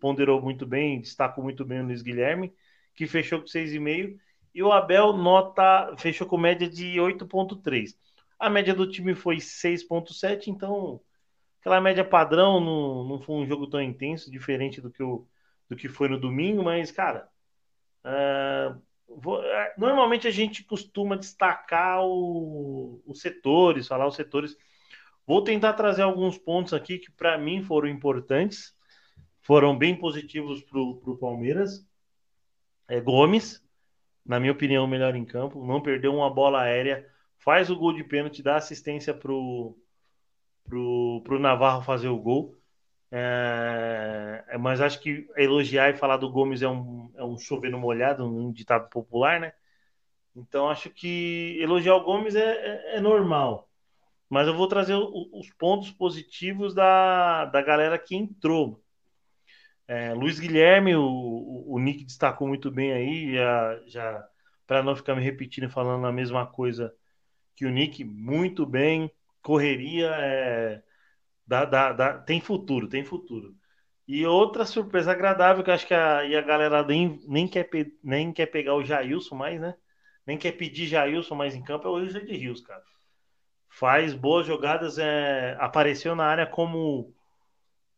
ponderou 0.00 0.40
muito 0.40 0.64
bem, 0.64 0.98
destacou 0.98 1.44
muito 1.44 1.62
bem 1.62 1.82
o 1.82 1.84
Luiz 1.84 2.00
Guilherme, 2.00 2.54
que 2.94 3.06
fechou 3.06 3.40
com 3.40 3.44
6,5. 3.44 4.18
E 4.54 4.62
o 4.62 4.72
Abel 4.72 5.12
nota 5.12 5.94
fechou 5.98 6.26
com 6.26 6.38
média 6.38 6.66
de 6.66 6.96
8,3. 6.96 7.94
A 8.38 8.48
média 8.48 8.74
do 8.74 8.90
time 8.90 9.14
foi 9.14 9.36
6,7, 9.36 10.46
então 10.46 11.02
aquela 11.60 11.82
média 11.82 12.02
padrão 12.02 12.60
não, 12.60 13.04
não 13.04 13.20
foi 13.20 13.36
um 13.36 13.46
jogo 13.46 13.66
tão 13.66 13.82
intenso, 13.82 14.30
diferente 14.30 14.80
do 14.80 14.90
que, 14.90 15.02
o, 15.02 15.26
do 15.68 15.76
que 15.76 15.86
foi 15.86 16.08
no 16.08 16.18
domingo, 16.18 16.62
mas, 16.62 16.90
cara, 16.90 17.28
uh, 18.06 18.80
é, 19.42 19.74
normalmente 19.76 20.26
a 20.26 20.30
gente 20.30 20.64
costuma 20.64 21.14
destacar 21.14 22.02
o, 22.06 23.02
os 23.04 23.20
setores, 23.20 23.86
falar 23.86 24.06
os 24.06 24.16
setores. 24.16 24.56
Vou 25.28 25.44
tentar 25.44 25.74
trazer 25.74 26.00
alguns 26.00 26.38
pontos 26.38 26.72
aqui 26.72 26.98
que 26.98 27.10
para 27.10 27.36
mim 27.36 27.62
foram 27.62 27.86
importantes, 27.86 28.74
foram 29.42 29.76
bem 29.76 29.94
positivos 29.94 30.62
para 30.62 30.80
o 30.80 31.18
Palmeiras. 31.18 31.86
É, 32.88 32.98
Gomes, 32.98 33.62
na 34.24 34.40
minha 34.40 34.52
opinião, 34.52 34.86
o 34.86 34.88
melhor 34.88 35.14
em 35.14 35.26
campo, 35.26 35.66
não 35.66 35.82
perdeu 35.82 36.14
uma 36.14 36.32
bola 36.32 36.62
aérea, 36.62 37.06
faz 37.36 37.68
o 37.68 37.76
gol 37.76 37.92
de 37.92 38.02
pênalti, 38.04 38.42
dá 38.42 38.56
assistência 38.56 39.12
para 39.12 39.30
o 39.30 39.78
pro, 40.64 41.20
pro 41.22 41.38
Navarro 41.38 41.82
fazer 41.82 42.08
o 42.08 42.18
gol. 42.18 42.56
É, 43.10 44.44
é, 44.48 44.56
mas 44.56 44.80
acho 44.80 44.98
que 44.98 45.28
elogiar 45.36 45.90
e 45.90 45.98
falar 45.98 46.16
do 46.16 46.30
Gomes 46.30 46.62
é 46.62 46.68
um, 46.68 47.12
é 47.14 47.22
um 47.22 47.36
chover 47.36 47.70
no 47.70 47.78
molhado, 47.78 48.24
um 48.24 48.50
ditado 48.50 48.88
popular, 48.88 49.38
né? 49.38 49.52
Então 50.34 50.70
acho 50.70 50.88
que 50.88 51.58
elogiar 51.60 51.96
o 51.96 52.04
Gomes 52.04 52.34
é, 52.34 52.94
é, 52.94 52.96
é 52.96 53.00
normal. 53.00 53.67
Mas 54.28 54.46
eu 54.46 54.54
vou 54.56 54.68
trazer 54.68 54.94
o, 54.94 55.28
os 55.32 55.50
pontos 55.54 55.90
positivos 55.90 56.74
da, 56.74 57.46
da 57.46 57.62
galera 57.62 57.98
que 57.98 58.14
entrou. 58.16 58.82
É, 59.86 60.12
Luiz 60.14 60.38
Guilherme, 60.38 60.94
o, 60.96 61.64
o, 61.66 61.78
Nick 61.78 62.04
destacou 62.04 62.46
muito 62.46 62.70
bem 62.70 62.92
aí, 62.92 63.34
já, 63.34 63.80
já 63.86 64.28
para 64.66 64.82
não 64.82 64.94
ficar 64.94 65.14
me 65.14 65.22
repetindo 65.22 65.70
falando 65.70 66.06
a 66.06 66.12
mesma 66.12 66.46
coisa 66.46 66.94
que 67.56 67.66
o 67.66 67.70
Nick, 67.70 68.04
muito 68.04 68.66
bem, 68.66 69.10
correria, 69.42 70.08
é, 70.16 70.82
Dá, 71.48 71.64
dá, 71.64 71.92
dá, 71.94 72.18
tem 72.18 72.40
futuro, 72.42 72.88
tem 72.88 73.02
futuro. 73.04 73.56
E 74.06 74.26
outra 74.26 74.66
surpresa 74.66 75.12
agradável 75.12 75.64
que 75.64 75.70
acho 75.70 75.86
que 75.86 75.94
a, 75.94 76.24
e 76.24 76.36
a 76.36 76.42
galera 76.42 76.82
nem, 76.84 77.20
nem, 77.26 77.48
quer, 77.48 77.68
nem 78.02 78.32
quer 78.32 78.46
pegar 78.46 78.74
o 78.74 78.84
Jailson 78.84 79.34
mais, 79.34 79.58
né? 79.60 79.74
Nem 80.26 80.36
quer 80.38 80.52
pedir 80.52 80.86
Jailson 80.86 81.34
mais 81.34 81.54
em 81.54 81.62
campo 81.64 81.88
é 81.88 81.90
o 81.90 82.06
de 82.06 82.36
Rios, 82.36 82.60
cara. 82.60 82.82
Faz 83.78 84.12
boas 84.12 84.44
jogadas, 84.44 84.98
é, 84.98 85.56
apareceu 85.60 86.16
na 86.16 86.24
área 86.24 86.44
como 86.44 87.14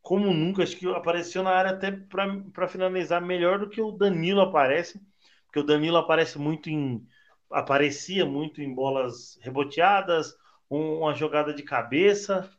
como 0.03 0.33
nunca, 0.35 0.63
acho 0.63 0.77
que 0.77 0.87
apareceu 0.87 1.43
na 1.43 1.53
área 1.53 1.71
até 1.71 1.91
para 1.91 2.69
finalizar 2.69 3.21
melhor 3.23 3.59
do 3.59 3.69
que 3.69 3.81
o 3.81 3.91
Danilo 3.91 4.43
aparece, 4.43 5.01
porque 5.47 5.59
o 5.61 5.65
Danilo 5.65 5.97
aparece 5.97 6.39
muito 6.39 6.69
em 6.69 7.07
aparecia 7.51 8.27
muito 8.27 8.61
em 8.61 8.75
bolas 8.75 9.39
reboteadas, 9.43 10.37
um, 10.71 10.99
uma 10.99 11.15
jogada 11.15 11.55
de 11.55 11.63
cabeça, 11.63 12.51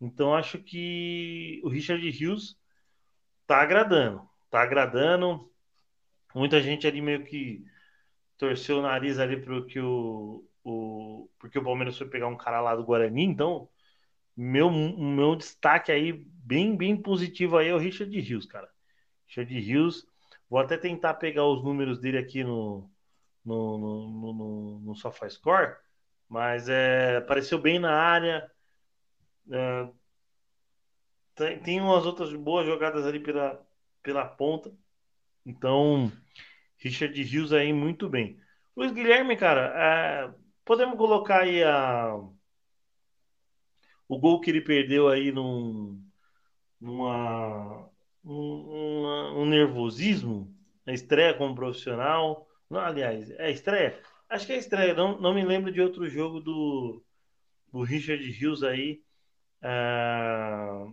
então 0.00 0.34
acho 0.34 0.58
que 0.58 1.60
o 1.62 1.68
Richard 1.68 2.04
Hughes 2.08 2.56
tá 3.46 3.62
agradando, 3.62 4.28
tá 4.50 4.62
agradando. 4.62 5.48
Muita 6.34 6.60
gente 6.60 6.88
ali 6.88 7.00
meio 7.00 7.24
que 7.24 7.64
torceu 8.36 8.78
o 8.78 8.82
nariz 8.82 9.20
ali 9.20 9.40
pro 9.40 9.64
que 9.64 9.78
o, 9.78 10.44
o 10.64 11.28
porque 11.38 11.58
o 11.58 11.64
Palmeiras 11.64 11.98
foi 11.98 12.08
pegar 12.08 12.28
um 12.28 12.36
cara 12.36 12.60
lá 12.60 12.74
do 12.74 12.84
Guarani, 12.84 13.24
então 13.24 13.68
meu 14.36 14.70
meu 14.70 15.36
destaque 15.36 15.92
aí 15.92 16.12
bem 16.12 16.76
bem 16.76 16.96
positivo 16.96 17.56
aí 17.58 17.68
é 17.68 17.74
o 17.74 17.78
Richard 17.78 18.16
Hughes, 18.18 18.46
cara. 18.46 18.68
Richard 19.28 19.54
Hughes, 19.54 20.06
vou 20.48 20.60
até 20.60 20.76
tentar 20.78 21.14
pegar 21.14 21.46
os 21.46 21.62
números 21.62 22.00
dele 22.00 22.18
aqui 22.18 22.42
no 22.44 22.90
no, 23.44 23.78
no, 23.78 24.08
no, 24.08 24.32
no, 24.32 24.80
no 24.80 24.96
SofaScore, 24.96 25.76
mas 26.28 26.68
é, 26.68 27.18
apareceu 27.18 27.58
bem 27.58 27.78
na 27.78 27.92
área, 27.92 28.50
é, 29.52 29.88
tem, 31.34 31.58
tem 31.60 31.80
umas 31.80 32.06
outras 32.06 32.32
boas 32.34 32.66
jogadas 32.66 33.06
ali 33.06 33.20
pela, 33.20 33.60
pela 34.02 34.24
ponta. 34.24 34.72
Então, 35.44 36.10
Richard 36.78 37.20
Rios 37.22 37.52
aí 37.52 37.72
muito 37.72 38.08
bem. 38.08 38.40
Luiz 38.76 38.92
Guilherme, 38.92 39.36
cara, 39.36 39.72
é, 39.76 40.34
podemos 40.64 40.96
colocar 40.96 41.42
aí 41.42 41.62
a, 41.62 42.14
o 44.08 44.18
gol 44.18 44.40
que 44.40 44.50
ele 44.50 44.60
perdeu 44.60 45.08
aí 45.08 45.32
num, 45.32 46.02
numa, 46.80 47.88
um, 48.24 49.42
um 49.42 49.46
nervosismo, 49.46 50.54
a 50.86 50.92
estreia 50.92 51.34
como 51.34 51.54
profissional. 51.54 52.48
Não, 52.68 52.80
aliás, 52.80 53.30
é 53.32 53.50
estreia? 53.50 54.00
Acho 54.28 54.46
que 54.46 54.52
é 54.52 54.58
estreia. 54.58 54.94
Não, 54.94 55.20
não 55.20 55.34
me 55.34 55.44
lembro 55.44 55.70
de 55.72 55.80
outro 55.80 56.08
jogo 56.08 56.40
do, 56.40 57.02
do 57.72 57.82
Richard 57.82 58.22
Rios 58.30 58.62
aí 58.62 59.04
ah, 59.66 60.92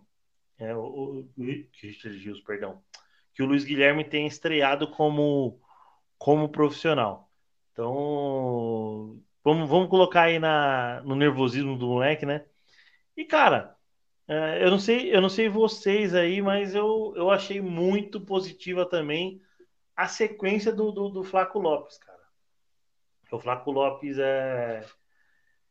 é, 0.58 0.74
o, 0.74 1.26
o 1.38 1.44
Richard 1.44 2.18
Rios, 2.18 2.40
perdão, 2.40 2.82
que 3.34 3.44
o 3.44 3.46
Luiz 3.46 3.66
Guilherme 3.66 4.06
tem 4.06 4.26
estreado 4.26 4.90
como, 4.92 5.60
como 6.18 6.50
profissional. 6.50 7.30
Então, 7.74 9.22
vamos, 9.44 9.70
vamos 9.70 9.90
colocar 9.90 10.24
aí 10.24 10.40
na, 10.40 11.02
no 11.02 11.16
nervosismo 11.16 11.78
do 11.78 11.88
moleque, 11.88 12.26
né? 12.26 12.46
E, 13.16 13.26
cara, 13.26 13.76
é, 14.28 14.64
eu 14.64 14.72
não 14.72 14.80
sei, 14.80 15.14
eu 15.14 15.22
não 15.22 15.30
sei 15.30 15.50
vocês 15.50 16.16
aí, 16.16 16.42
mas 16.42 16.74
eu, 16.74 17.14
eu 17.16 17.30
achei 17.30 17.62
muito 17.62 18.22
positiva 18.22 18.86
também 18.86 19.42
a 19.96 20.08
sequência 20.08 20.72
do, 20.72 20.92
do, 20.92 21.10
do 21.10 21.24
Flaco 21.24 21.60
Lopes, 21.60 21.98
cara. 21.98 22.22
O 23.32 23.40
Flaco 23.40 23.72
Lopes 23.72 24.18
é, 24.18 24.86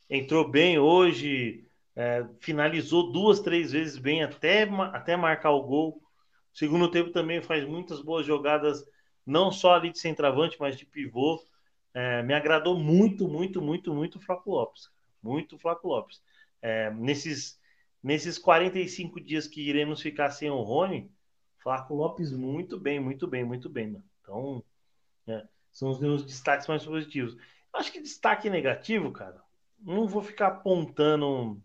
entrou 0.08 0.48
bem 0.48 0.78
hoje, 0.78 1.66
é, 1.94 2.26
finalizou 2.40 3.12
duas, 3.12 3.40
três 3.40 3.72
vezes 3.72 3.98
bem 3.98 4.22
até, 4.22 4.62
até 4.92 5.16
marcar 5.16 5.50
o 5.50 5.62
gol. 5.62 6.02
Segundo 6.52 6.90
tempo 6.90 7.10
também 7.10 7.42
faz 7.42 7.66
muitas 7.66 8.00
boas 8.00 8.26
jogadas, 8.26 8.84
não 9.26 9.52
só 9.52 9.74
ali 9.74 9.90
de 9.90 9.98
centroavante, 9.98 10.56
mas 10.58 10.76
de 10.76 10.86
pivô. 10.86 11.42
É, 11.92 12.23
me 12.23 12.35
agradou 12.35 12.78
muito, 12.78 13.28
muito, 13.28 13.61
muito, 13.61 13.92
muito 13.92 14.18
o 14.18 14.20
Flaco 14.20 14.50
Lopes. 14.50 14.90
Muito 15.23 15.59
Flaco 15.59 15.88
Lopes. 15.88 16.23
É, 16.62 16.90
nesses, 16.90 17.61
nesses 18.02 18.38
45 18.38 19.20
dias 19.20 19.47
que 19.47 19.61
iremos 19.61 20.00
ficar 20.00 20.30
sem 20.30 20.50
o 20.50 20.62
Rony, 20.62 21.11
Flaco 21.59 21.94
Lopes 21.94 22.32
muito 22.32 22.78
bem, 22.78 23.00
muito 23.00 23.26
bem, 23.26 23.44
muito 23.44 23.68
bem. 23.68 24.02
Então, 24.23 24.62
é, 25.26 25.47
são 25.73 25.90
os 25.90 26.00
meus 26.00 26.25
destaques 26.25 26.66
mais 26.66 26.85
positivos. 26.85 27.37
Acho 27.73 27.92
que 27.92 28.00
destaque 28.00 28.50
negativo, 28.50 29.12
cara, 29.12 29.42
não 29.78 30.06
vou 30.06 30.23
ficar 30.23 30.49
apontando 30.49 31.62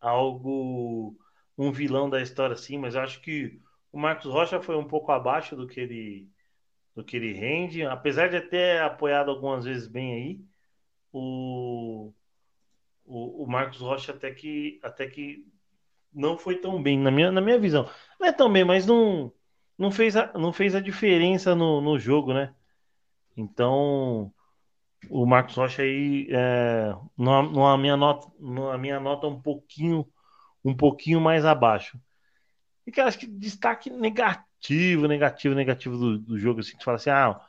algo 0.00 1.16
um 1.56 1.70
vilão 1.70 2.10
da 2.10 2.20
história 2.20 2.54
assim, 2.54 2.78
mas 2.78 2.96
acho 2.96 3.20
que 3.20 3.60
o 3.92 3.98
Marcos 3.98 4.26
Rocha 4.26 4.60
foi 4.60 4.76
um 4.76 4.86
pouco 4.86 5.12
abaixo 5.12 5.54
do 5.56 5.66
que 5.66 5.80
ele 5.80 6.28
do 6.94 7.04
que 7.04 7.16
ele 7.16 7.32
rende, 7.32 7.84
apesar 7.84 8.28
de 8.28 8.40
ter 8.40 8.80
apoiado 8.82 9.30
algumas 9.30 9.64
vezes 9.64 9.88
bem 9.88 10.14
aí, 10.14 10.40
o, 11.12 12.12
o, 13.04 13.44
o 13.44 13.46
Marcos 13.46 13.80
Rocha 13.80 14.12
até 14.12 14.32
que 14.32 14.78
até 14.82 15.06
que 15.08 15.46
não 16.12 16.38
foi 16.38 16.56
tão 16.56 16.80
bem 16.82 16.98
na 16.98 17.10
minha, 17.10 17.32
na 17.32 17.40
minha 17.40 17.58
visão. 17.58 17.88
Não 18.20 18.28
é 18.28 18.32
tão 18.32 18.52
bem, 18.52 18.64
mas 18.64 18.86
não 18.86 19.32
não 19.76 19.90
fez 19.90 20.16
a, 20.16 20.32
não 20.34 20.52
fez 20.52 20.74
a 20.74 20.80
diferença 20.80 21.54
no, 21.54 21.80
no 21.80 21.98
jogo, 21.98 22.32
né? 22.32 22.54
Então, 23.36 24.32
o 25.10 25.26
Marcos 25.26 25.56
Rocha 25.56 25.82
aí, 25.82 26.28
é, 26.30 26.94
numa, 27.16 27.42
numa 27.42 27.78
minha 27.78 27.96
nota, 27.96 28.30
numa 28.38 28.78
minha 28.78 29.00
nota 29.00 29.26
um 29.26 29.40
pouquinho, 29.40 30.06
um 30.64 30.74
pouquinho 30.76 31.20
mais 31.20 31.44
abaixo. 31.44 31.98
E 32.86 32.92
que 32.92 33.00
acho 33.00 33.18
que 33.18 33.26
destaque 33.26 33.90
negativo, 33.90 34.53
negativo, 35.08 35.54
negativo 35.54 35.96
do, 35.96 36.18
do 36.18 36.38
jogo, 36.38 36.60
assim, 36.60 36.76
que 36.76 36.84
fala 36.84 36.96
assim, 36.96 37.10
ah, 37.10 37.40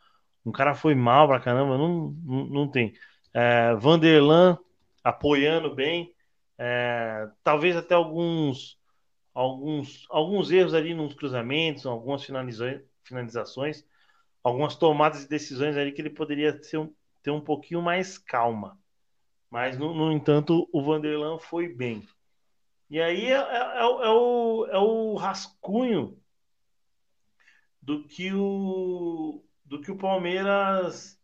um 0.45 0.51
cara 0.51 0.75
foi 0.75 0.95
mal 0.95 1.27
pra 1.27 1.39
caramba, 1.39 1.77
não, 1.77 2.15
não, 2.23 2.45
não 2.45 2.67
tem. 2.67 2.93
É, 3.33 3.73
Vanderlan 3.75 4.57
apoiando 5.03 5.73
bem, 5.73 6.13
é, 6.57 7.27
talvez 7.43 7.75
até 7.75 7.95
alguns, 7.95 8.77
alguns, 9.33 10.05
alguns 10.09 10.51
erros 10.51 10.73
ali 10.73 10.93
nos 10.93 11.13
cruzamentos, 11.13 11.85
algumas 11.85 12.23
finalizações, 12.23 12.81
finalizações 13.03 13.85
algumas 14.45 14.75
tomadas 14.75 15.21
de 15.21 15.27
decisões 15.27 15.75
ali 15.75 15.91
que 15.91 15.99
ele 15.99 16.11
poderia 16.11 16.53
ter 16.53 16.77
um, 16.77 16.93
ter 17.23 17.31
um 17.31 17.41
pouquinho 17.41 17.81
mais 17.81 18.19
calma. 18.19 18.77
Mas, 19.49 19.75
no, 19.75 19.91
no 19.91 20.11
entanto, 20.11 20.69
o 20.71 20.83
Vanderlan 20.83 21.39
foi 21.39 21.67
bem. 21.67 22.07
E 22.87 23.01
aí 23.01 23.25
é, 23.25 23.37
é, 23.37 23.57
é, 23.57 23.79
é, 23.79 23.83
o, 23.83 24.67
é 24.69 24.77
o 24.77 25.15
rascunho 25.15 26.15
do 27.85 28.03
que 28.03 28.33
o 28.33 29.43
do 29.63 29.79
que 29.79 29.91
o 29.91 29.97
Palmeiras 29.97 31.21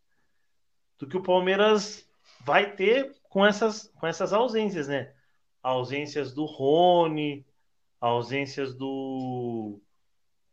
do 0.96 1.08
que 1.08 1.16
o 1.16 1.22
Palmeiras 1.22 2.08
vai 2.40 2.76
ter 2.76 3.12
com 3.28 3.44
essas 3.44 3.88
com 3.98 4.06
essas 4.06 4.32
ausências, 4.32 4.86
né? 4.86 5.12
Ausências 5.60 6.32
do 6.32 6.44
Rony, 6.44 7.44
ausências 8.00 8.74
do 8.74 9.80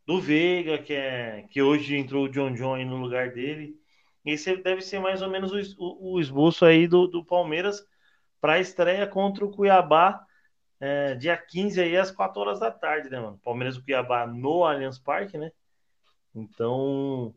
do 0.04 0.20
Veiga, 0.20 0.78
que 0.78 0.92
é 0.92 1.46
que 1.48 1.62
hoje 1.62 1.96
entrou 1.96 2.24
o 2.24 2.28
John 2.28 2.52
John 2.54 2.84
no 2.84 2.96
lugar 2.96 3.30
dele. 3.32 3.78
Esse 4.24 4.56
deve 4.56 4.82
ser 4.82 4.98
mais 4.98 5.22
ou 5.22 5.30
menos 5.30 5.52
o, 5.52 5.76
o, 5.78 6.14
o 6.14 6.20
esboço 6.20 6.64
aí 6.64 6.88
do, 6.88 7.06
do 7.06 7.24
Palmeiras 7.24 7.86
para 8.40 8.54
a 8.54 8.60
estreia 8.60 9.06
contra 9.06 9.44
o 9.44 9.50
Cuiabá, 9.50 10.24
é, 10.80 11.14
dia 11.14 11.36
15 11.36 11.80
aí 11.80 11.96
às 11.96 12.10
4 12.10 12.40
horas 12.40 12.60
da 12.60 12.70
tarde, 12.70 13.08
né, 13.10 13.20
mano? 13.20 13.38
Palmeiras 13.44 13.76
e 13.76 13.82
Cuiabá 13.82 14.26
no 14.26 14.64
Allianz 14.64 14.98
Parque, 14.98 15.38
né? 15.38 15.52
Então, 16.34 17.34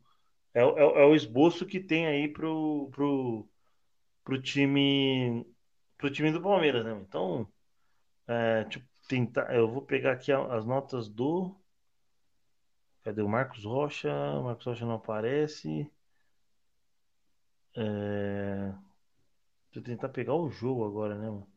é, 0.54 0.62
é, 0.62 0.64
é, 0.64 1.06
o 1.06 1.16
esboço 1.16 1.66
que 1.66 1.80
tem 1.80 2.08
aí 2.08 2.28
pro, 2.28 2.90
pro, 2.92 3.50
pro 4.24 4.42
time 4.42 5.46
pro 5.98 6.12
time 6.12 6.32
do 6.32 6.42
Palmeiras, 6.42 6.86
né? 6.86 6.94
Então, 7.08 7.48
é, 8.28 8.66
tipo, 8.66 8.86
tentar, 9.08 9.56
eu 9.56 9.70
vou 9.70 9.82
pegar 9.82 10.14
aqui 10.14 10.32
as 10.32 10.66
notas 10.66 11.10
do 11.10 11.56
Cadê 13.04 13.22
o 13.22 13.28
Marcos 13.28 13.66
Rocha? 13.66 14.10
O 14.40 14.44
Marcos 14.46 14.66
Rocha 14.66 14.86
não 14.86 14.96
aparece. 14.96 15.92
É... 17.76 18.74
Eu 19.74 19.82
tentar 19.82 20.10
pegar 20.10 20.36
o 20.36 20.50
jogo 20.50 20.86
agora, 20.86 21.16
né? 21.18 21.30
Mano? 21.30 21.48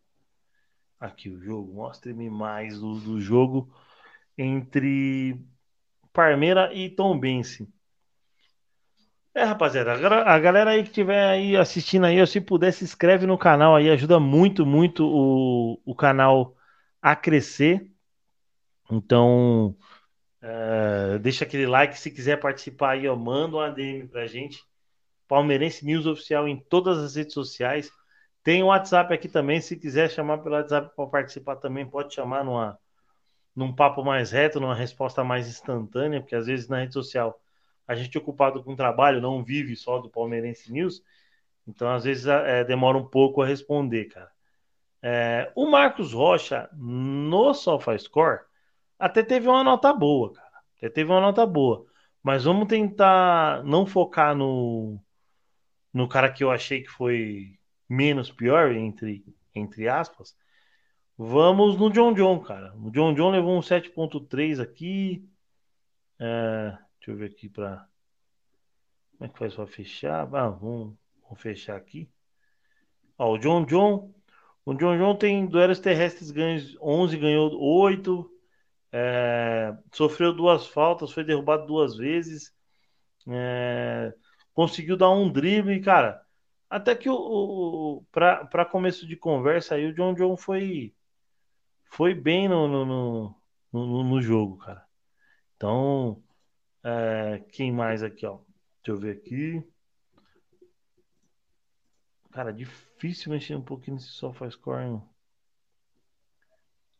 Aqui 0.98 1.28
o 1.30 1.40
jogo. 1.40 1.72
Mostre-me 1.72 2.28
mais 2.28 2.80
do, 2.80 2.98
do 2.98 3.20
jogo 3.20 3.72
entre 4.36 5.40
Parmeira 6.16 6.72
e 6.72 6.88
Tombense. 6.88 7.68
É, 9.34 9.44
rapaziada, 9.44 9.92
a, 9.92 10.38
galera 10.38 10.70
aí 10.70 10.82
que 10.82 10.88
estiver 10.88 11.22
aí 11.28 11.54
assistindo 11.54 12.06
aí, 12.06 12.26
se 12.26 12.40
puder, 12.40 12.72
se 12.72 12.84
inscreve 12.84 13.26
no 13.26 13.36
canal 13.36 13.76
aí, 13.76 13.90
ajuda 13.90 14.18
muito, 14.18 14.64
muito 14.64 15.06
o, 15.06 15.78
o 15.84 15.94
canal 15.94 16.56
a 17.02 17.14
crescer. 17.14 17.86
Então, 18.90 19.76
uh, 20.42 21.18
deixa 21.18 21.44
aquele 21.44 21.66
like, 21.66 21.98
se 21.98 22.10
quiser 22.10 22.40
participar 22.40 22.92
aí, 22.92 23.06
ó, 23.06 23.14
manda 23.14 23.56
um 23.58 23.60
ADM 23.60 24.08
pra 24.08 24.26
gente. 24.26 24.64
Palmeirense 25.28 25.84
News 25.84 26.06
Oficial 26.06 26.48
em 26.48 26.56
todas 26.58 26.96
as 26.96 27.14
redes 27.14 27.34
sociais. 27.34 27.90
Tem 28.42 28.62
o 28.62 28.68
WhatsApp 28.68 29.12
aqui 29.12 29.28
também, 29.28 29.60
se 29.60 29.76
quiser 29.76 30.10
chamar 30.10 30.38
pelo 30.38 30.54
WhatsApp 30.54 30.96
para 30.96 31.06
participar 31.08 31.56
também, 31.56 31.84
pode 31.84 32.14
chamar 32.14 32.42
numa, 32.42 32.78
num 33.56 33.74
papo 33.74 34.04
mais 34.04 34.30
reto, 34.30 34.60
numa 34.60 34.74
resposta 34.74 35.24
mais 35.24 35.48
instantânea, 35.48 36.20
porque 36.20 36.36
às 36.36 36.46
vezes 36.46 36.68
na 36.68 36.80
rede 36.80 36.92
social 36.92 37.40
a 37.88 37.94
gente 37.94 38.16
é 38.16 38.20
ocupado 38.20 38.62
com 38.62 38.76
trabalho, 38.76 39.20
não 39.20 39.42
vive 39.42 39.74
só 39.74 39.98
do 39.98 40.10
Palmeirense 40.10 40.70
News, 40.70 41.02
então 41.66 41.88
às 41.88 42.04
vezes 42.04 42.26
é, 42.26 42.62
demora 42.64 42.98
um 42.98 43.06
pouco 43.06 43.40
a 43.40 43.46
responder, 43.46 44.06
cara. 44.06 44.30
É, 45.02 45.52
o 45.54 45.70
Marcos 45.70 46.12
Rocha, 46.12 46.68
no 46.74 47.54
SofaScore, 47.54 48.40
até 48.98 49.22
teve 49.22 49.48
uma 49.48 49.62
nota 49.62 49.92
boa, 49.92 50.32
cara. 50.32 50.46
Até 50.76 50.88
teve 50.88 51.10
uma 51.10 51.20
nota 51.20 51.46
boa. 51.46 51.86
Mas 52.22 52.44
vamos 52.44 52.66
tentar 52.66 53.62
não 53.64 53.86
focar 53.86 54.34
no, 54.34 55.00
no 55.92 56.08
cara 56.08 56.30
que 56.30 56.42
eu 56.42 56.50
achei 56.50 56.82
que 56.82 56.90
foi 56.90 57.58
menos 57.88 58.30
pior, 58.30 58.72
entre, 58.72 59.24
entre 59.54 59.88
aspas, 59.88 60.36
vamos 61.16 61.78
no 61.78 61.90
John 61.90 62.14
John, 62.14 62.40
cara. 62.40 62.74
O 62.76 62.90
John 62.90 63.14
John 63.14 63.30
levou 63.30 63.56
um 63.56 63.60
7.3 63.60 64.60
aqui. 64.60 65.28
É, 66.18 66.76
deixa 66.98 67.10
eu 67.10 67.16
ver 67.16 67.30
aqui 67.30 67.48
para 67.48 67.86
Como 69.12 69.24
é 69.24 69.28
que 69.28 69.38
faz 69.38 69.54
para 69.54 69.66
fechar? 69.66 70.22
Ah, 70.34 70.48
vamos, 70.48 70.96
vamos 71.22 71.40
fechar 71.40 71.76
aqui. 71.76 72.10
Ó, 73.18 73.34
o 73.34 73.38
John 73.38 73.64
John. 73.64 74.14
O 74.64 74.74
John 74.74 74.98
John 74.98 75.14
tem 75.16 75.46
duelos 75.46 75.78
terrestres 75.78 76.30
ganhos 76.30 76.76
11, 76.80 77.16
ganhou 77.18 77.60
8. 77.60 78.30
É, 78.92 79.76
sofreu 79.92 80.32
duas 80.32 80.66
faltas, 80.66 81.12
foi 81.12 81.22
derrubado 81.22 81.66
duas 81.66 81.96
vezes. 81.96 82.52
É, 83.28 84.12
conseguiu 84.54 84.96
dar 84.96 85.10
um 85.10 85.30
drible, 85.30 85.80
cara. 85.80 86.20
Até 86.68 86.94
que 86.96 87.08
o, 87.08 87.14
o 87.14 88.06
para 88.10 88.64
começo 88.64 89.06
de 89.06 89.16
conversa 89.16 89.76
aí, 89.76 89.86
o 89.86 89.94
John 89.94 90.14
John 90.14 90.36
foi 90.36 90.95
foi 91.88 92.14
bem 92.14 92.48
no, 92.48 92.68
no, 92.68 93.34
no, 93.72 94.04
no 94.04 94.22
jogo, 94.22 94.58
cara. 94.58 94.86
Então, 95.56 96.22
é, 96.84 97.44
quem 97.52 97.72
mais 97.72 98.02
aqui, 98.02 98.26
ó? 98.26 98.38
Deixa 98.82 98.90
eu 98.92 98.98
ver 98.98 99.16
aqui. 99.16 99.62
Cara, 102.32 102.52
difícil 102.52 103.32
mexer 103.32 103.56
um 103.56 103.62
pouquinho 103.62 103.96
nesse 103.96 104.08
SofaScore, 104.08 104.84
hein? 104.84 105.02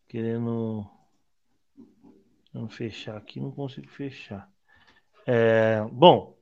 Querendo 0.09 0.89
Vamos 2.57 2.75
fechar 2.75 3.19
aqui, 3.19 3.39
não 3.39 3.51
consigo 3.51 3.87
fechar. 3.87 4.51
É, 5.27 5.83
bom, 5.93 6.39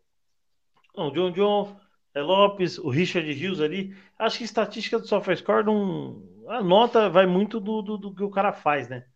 o 0.95 1.11
John 1.11 1.33
John 1.33 1.77
é 2.15 2.23
Lopes, 2.23 2.79
o 2.79 2.89
Richard 2.89 3.33
Rios 3.33 3.61
ali. 3.61 3.97
Acho 4.17 4.39
que 4.39 4.45
estatística 4.45 4.97
do 4.97 5.09
SofaScore 5.09 5.67
não. 5.67 6.23
A 6.49 6.63
nota 6.63 7.09
vai 7.09 7.27
muito 7.27 7.61
do, 7.61 7.83
do, 7.83 7.99
do, 7.99 8.15
que 8.15 8.23
o 8.23 8.31
cara 8.31 8.53
faz, 8.53 8.89
né? 8.89 9.07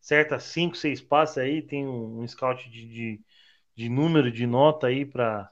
Certa, 0.00 0.38
5, 0.38 0.76
6 0.76 1.00
passes 1.00 1.38
aí, 1.38 1.62
tem 1.62 1.86
um, 1.86 2.20
um 2.20 2.28
scout 2.28 2.68
de, 2.70 2.86
de, 2.86 3.20
de, 3.74 3.88
número 3.88 4.30
de 4.30 4.46
nota 4.46 4.86
aí 4.88 5.04
para 5.04 5.50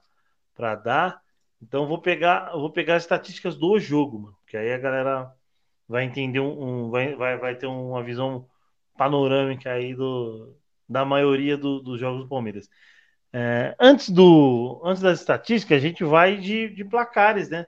dar. 0.84 1.20
Então 1.60 1.86
vou 1.86 2.00
pegar, 2.00 2.52
vou 2.52 2.70
pegar 2.70 2.96
as 2.96 3.02
estatísticas 3.04 3.56
do 3.56 3.78
jogo, 3.78 4.18
mano. 4.20 4.36
Que 4.46 4.56
aí 4.56 4.72
a 4.72 4.78
galera 4.78 5.32
vai 5.88 6.04
entender 6.04 6.40
um, 6.40 6.86
um 6.86 6.90
vai, 6.90 7.14
vai, 7.14 7.38
vai 7.38 7.56
ter 7.56 7.66
uma 7.66 8.02
visão 8.02 8.48
panorâmica 8.96 9.72
aí 9.72 9.94
do, 9.94 10.56
da 10.88 11.04
maioria 11.04 11.56
do, 11.56 11.80
dos 11.80 11.98
jogos 12.00 12.22
do 12.22 12.28
Palmeiras. 12.28 12.68
É, 13.32 13.74
antes, 13.80 14.10
do, 14.10 14.80
antes 14.84 15.02
das 15.02 15.20
estatísticas, 15.20 15.78
a 15.78 15.80
gente 15.80 16.04
vai 16.04 16.36
de, 16.36 16.68
de 16.68 16.84
placares, 16.84 17.48
né? 17.50 17.66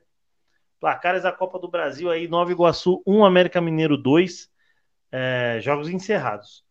Placares 0.79 1.23
da 1.23 1.33
Copa 1.33 1.59
do 1.59 1.69
Brasil 1.69 2.11
aí, 2.11 2.29
Nova 2.29 2.53
Iguaçu 2.53 3.03
1, 3.07 3.25
América 3.25 3.61
Mineiro 3.61 3.97
2, 3.97 4.51
é, 5.11 5.59
jogos 5.63 5.89
encerrados. 5.89 6.65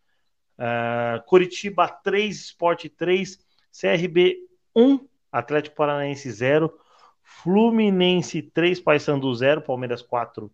É, 0.58 1.22
Curitiba 1.26 1.88
3, 1.88 2.36
Sport 2.36 2.88
3, 2.98 3.40
CRB 3.72 4.38
1, 4.76 5.00
Atlético 5.32 5.76
Paranaense 5.76 6.32
0, 6.32 6.74
Fluminense 7.22 8.42
3, 8.42 8.80
Paysandu 8.80 9.34
0, 9.34 9.62
Palmeiras 9.62 10.02
4 10.02 10.52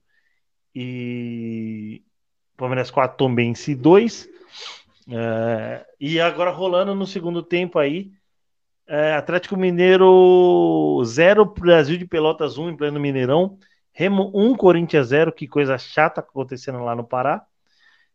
e 0.73 2.03
Palmeiras 2.55 2.89
4, 2.89 3.17
Tombense 3.17 3.75
2. 3.75 4.29
É, 5.09 5.85
e 5.99 6.19
agora 6.19 6.51
rolando 6.51 6.95
no 6.95 7.05
segundo 7.05 7.43
tempo 7.43 7.77
aí, 7.77 8.11
é, 8.91 9.13
Atlético 9.13 9.56
Mineiro 9.56 11.01
0, 11.06 11.45
Brasil 11.45 11.97
de 11.97 12.06
Pelotas 12.06 12.58
1 12.58 12.71
em 12.71 12.75
pleno 12.75 12.99
Mineirão. 12.99 13.58
Remo 13.93 14.30
1, 14.36 14.58
Corinthians 14.58 15.08
0, 15.08 15.32
que 15.32 15.47
coisa 15.47 15.77
chata 15.77 16.19
acontecendo 16.19 16.80
lá 16.80 16.93
no 16.93 17.06
Pará. 17.06 17.45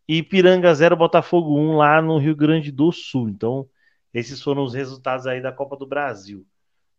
E 0.07 0.23
Piranga 0.23 0.75
0, 0.75 0.95
Botafogo 0.95 1.59
1 1.59 1.77
lá 1.77 2.03
no 2.03 2.19
Rio 2.19 2.37
Grande 2.37 2.71
do 2.71 2.93
Sul. 2.93 3.31
Então, 3.31 3.67
esses 4.13 4.43
foram 4.43 4.65
os 4.65 4.75
resultados 4.75 5.27
aí 5.27 5.41
da 5.41 5.51
Copa 5.51 5.79
do 5.79 5.87
Brasil. 5.87 6.47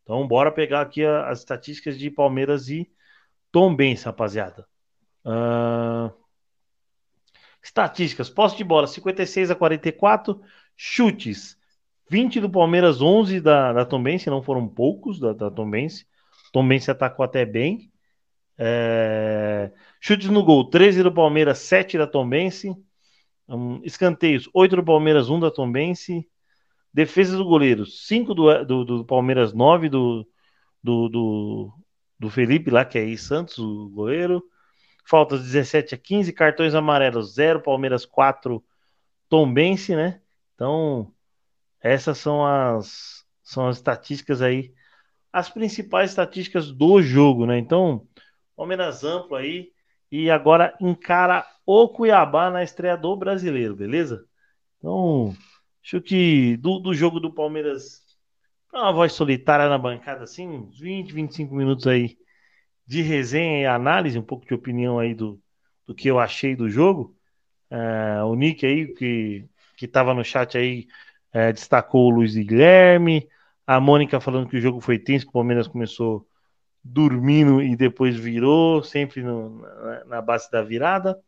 Então, 0.01 0.27
bora 0.27 0.51
pegar 0.51 0.81
aqui 0.81 1.05
as 1.05 1.39
estatísticas 1.39 1.99
de 1.99 2.09
Palmeiras 2.09 2.69
e 2.69 2.91
Tombense, 3.51 4.05
rapaziada. 4.05 4.67
Uh... 5.23 6.11
Estatísticas: 7.61 8.27
posse 8.27 8.57
de 8.57 8.63
bola 8.63 8.87
56 8.87 9.51
a 9.51 9.55
44, 9.55 10.41
chutes 10.75 11.56
20 12.09 12.39
do 12.39 12.49
Palmeiras, 12.49 13.01
11 13.01 13.41
da, 13.41 13.73
da 13.73 13.85
Tombense, 13.85 14.29
não 14.29 14.41
foram 14.41 14.67
poucos 14.67 15.19
da, 15.19 15.33
da 15.33 15.51
Tombense. 15.51 16.05
Tombense 16.51 16.89
atacou 16.89 17.23
até 17.25 17.45
bem. 17.45 17.91
É... 18.57 19.71
Chutes 19.99 20.29
no 20.29 20.43
gol, 20.43 20.69
13 20.69 21.03
do 21.03 21.13
Palmeiras, 21.13 21.59
7 21.59 21.97
da 21.97 22.07
Tombense. 22.07 22.75
Um, 23.47 23.81
escanteios, 23.83 24.49
8 24.53 24.77
do 24.77 24.83
Palmeiras, 24.83 25.29
1 25.29 25.39
da 25.39 25.51
Tombense. 25.51 26.27
Defesa 26.93 27.37
do 27.37 27.45
goleiro, 27.45 27.85
5 27.85 28.33
do, 28.33 28.65
do, 28.65 28.85
do, 28.85 29.05
Palmeiras, 29.05 29.53
9 29.53 29.89
do, 29.89 30.27
do, 30.81 31.09
do, 31.09 31.73
do 32.17 32.29
Felipe 32.29 32.71
lá, 32.71 32.83
que 32.85 32.97
é 32.97 33.01
aí 33.01 33.17
Santos, 33.17 33.59
o 33.59 33.89
goleiro. 33.89 34.43
Faltas 35.05 35.43
17 35.43 35.95
a 35.95 35.97
15, 35.97 36.33
cartões 36.33 36.73
amarelos 36.73 37.33
0, 37.35 37.61
Palmeiras 37.61 38.05
4, 38.05 38.63
Tombense, 39.29 39.95
né? 39.95 40.21
Então, 40.55 41.13
essas 41.87 42.17
são 42.17 42.45
as, 42.45 43.25
são 43.43 43.67
as 43.67 43.77
estatísticas 43.77 44.41
aí, 44.41 44.73
as 45.31 45.49
principais 45.49 46.11
estatísticas 46.11 46.71
do 46.71 47.01
jogo, 47.01 47.45
né? 47.45 47.57
Então, 47.57 48.07
Palmeiras 48.55 49.03
amplo 49.03 49.35
aí, 49.35 49.71
e 50.11 50.29
agora 50.29 50.75
encara 50.81 51.45
o 51.65 51.89
Cuiabá 51.89 52.49
na 52.49 52.63
estreia 52.63 52.97
do 52.97 53.15
brasileiro, 53.15 53.75
beleza? 53.75 54.25
Então, 54.77 55.35
acho 55.83 56.01
que 56.01 56.57
do, 56.57 56.79
do 56.79 56.93
jogo 56.93 57.19
do 57.19 57.33
Palmeiras, 57.33 58.01
uma 58.73 58.91
voz 58.91 59.13
solitária 59.13 59.69
na 59.69 59.77
bancada, 59.77 60.23
assim, 60.23 60.47
uns 60.47 60.79
20, 60.79 61.13
25 61.13 61.53
minutos 61.55 61.87
aí 61.87 62.17
de 62.85 63.01
resenha 63.01 63.61
e 63.61 63.65
análise, 63.65 64.17
um 64.17 64.23
pouco 64.23 64.45
de 64.45 64.53
opinião 64.53 64.97
aí 64.97 65.13
do, 65.13 65.41
do 65.85 65.93
que 65.93 66.07
eu 66.07 66.19
achei 66.19 66.55
do 66.55 66.69
jogo. 66.69 67.15
É, 67.69 68.23
o 68.23 68.33
Nick 68.33 68.65
aí, 68.65 68.93
que, 68.93 69.45
que 69.75 69.87
tava 69.87 70.13
no 70.13 70.23
chat 70.23 70.57
aí, 70.57 70.87
é, 71.37 71.53
destacou 71.53 72.07
o 72.07 72.09
Luiz 72.09 72.35
Guilherme. 72.35 73.29
A 73.65 73.79
Mônica 73.79 74.19
falando 74.19 74.49
que 74.49 74.57
o 74.57 74.61
jogo 74.61 74.81
foi 74.81 74.97
tenso, 74.97 75.25
que 75.25 75.29
o 75.29 75.33
Palmeiras 75.33 75.67
começou 75.67 76.27
dormindo 76.83 77.61
e 77.61 77.75
depois 77.75 78.15
virou, 78.15 78.81
sempre 78.81 79.21
no, 79.21 79.59
na, 79.59 80.05
na, 80.05 80.21
base 80.21 80.49
da 80.49 80.63
virada. 80.63 81.19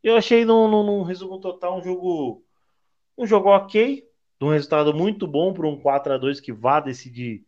Eu 0.00 0.16
achei, 0.16 0.44
num, 0.44 0.68
num, 0.68 1.02
resumo 1.02 1.40
total, 1.40 1.78
um 1.78 1.82
jogo 1.82 2.44
um 3.16 3.26
jogo 3.26 3.48
ok, 3.48 4.04
um 4.40 4.50
resultado 4.50 4.94
muito 4.94 5.26
bom 5.26 5.52
para 5.52 5.66
um 5.66 5.76
4 5.80 6.12
a 6.12 6.18
2 6.18 6.40
que 6.40 6.52
vá 6.52 6.78
decidir 6.78 7.44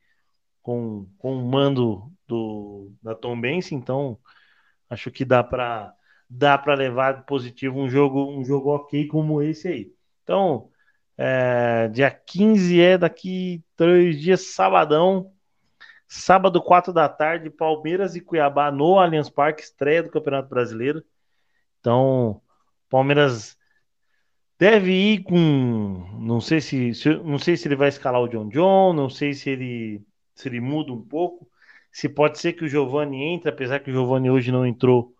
com, 0.63 1.07
com 1.17 1.37
o 1.37 1.49
mando 1.49 2.11
do, 2.27 2.93
da 3.01 3.15
Tom 3.15 3.41
Benz, 3.41 3.71
então 3.71 4.19
acho 4.89 5.13
que 5.13 5.25
dá 5.25 5.45
para 5.45 5.95
dá 6.29 6.59
para 6.59 6.75
levar 6.75 7.25
positivo 7.25 7.79
um 7.79 7.89
jogo 7.89 8.33
um 8.33 8.45
jogo 8.45 8.71
ok 8.75 9.07
como 9.07 9.41
esse 9.43 9.69
aí. 9.69 9.93
Então, 10.25 10.71
é, 11.23 11.89
dia 11.89 12.11
15 12.11 12.81
é 12.81 12.97
daqui 12.97 13.63
três 13.77 14.21
dias, 14.21 14.55
sabadão, 14.55 15.33
Sábado, 16.13 16.61
4 16.61 16.93
da 16.93 17.09
tarde, 17.09 17.49
Palmeiras 17.49 18.17
e 18.17 18.21
Cuiabá 18.21 18.69
no 18.73 18.99
Allianz 18.99 19.31
Parque, 19.31 19.63
estreia 19.63 20.03
do 20.03 20.11
Campeonato 20.11 20.49
Brasileiro. 20.49 21.05
Então, 21.79 22.43
Palmeiras 22.89 23.57
deve 24.59 24.91
ir 24.91 25.23
com. 25.23 26.05
Não 26.19 26.41
sei 26.41 26.61
se, 26.61 26.93
se, 26.95 27.15
não 27.19 27.39
sei 27.39 27.57
se 27.57 27.69
ele 27.69 27.77
vai 27.77 27.89
escalar 27.89 28.21
o 28.21 28.27
John 28.27 28.49
John, 28.49 28.93
não 28.93 29.09
sei 29.09 29.35
se 29.35 29.51
ele, 29.51 30.05
se 30.35 30.49
ele 30.49 30.61
muda 30.61 30.93
um 30.93 31.01
pouco. 31.01 31.49
Se 31.93 32.09
pode 32.09 32.41
ser 32.41 32.55
que 32.55 32.65
o 32.65 32.69
Giovani 32.69 33.23
entre, 33.33 33.49
apesar 33.49 33.79
que 33.79 33.91
o 33.91 33.93
Giovani 33.93 34.31
hoje 34.33 34.51
não 34.51 34.67
entrou 34.67 35.15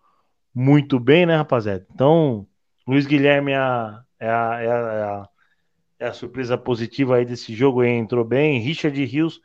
muito 0.53 0.99
bem, 0.99 1.25
né, 1.25 1.37
rapaziada? 1.37 1.87
Então, 1.95 2.49
Luiz 2.85 3.07
Guilherme 3.07 3.53
é 3.53 3.57
a, 3.57 4.05
é 4.19 4.29
a, 4.29 4.61
é 4.61 5.03
a, 5.05 5.29
é 6.01 6.07
a 6.07 6.13
surpresa 6.15 6.57
positiva 6.57 7.17
aí 7.17 7.27
desse 7.27 7.55
jogo, 7.55 7.85
entrou 7.85 8.25
bem. 8.25 8.59
Richard 8.59 9.05
Rios 9.05 9.41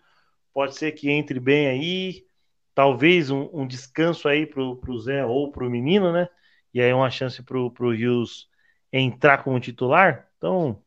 pode 0.54 0.76
ser 0.76 0.94
que 0.94 1.12
entre 1.12 1.38
bem 1.38 1.68
aí, 1.68 2.26
talvez 2.74 3.30
um, 3.30 3.50
um 3.54 3.68
descanso 3.68 4.30
aí 4.30 4.46
pro, 4.46 4.78
pro 4.78 4.98
Zé 4.98 5.26
ou 5.26 5.52
pro 5.52 5.70
menino, 5.70 6.14
né? 6.14 6.30
E 6.74 6.82
aí 6.82 6.94
uma 6.94 7.12
chance 7.12 7.44
pro, 7.44 7.70
pro 7.72 7.92
Rios 7.92 8.50
entrar 8.92 9.44
como 9.44 9.60
titular. 9.60 10.30
Então, 10.38 10.82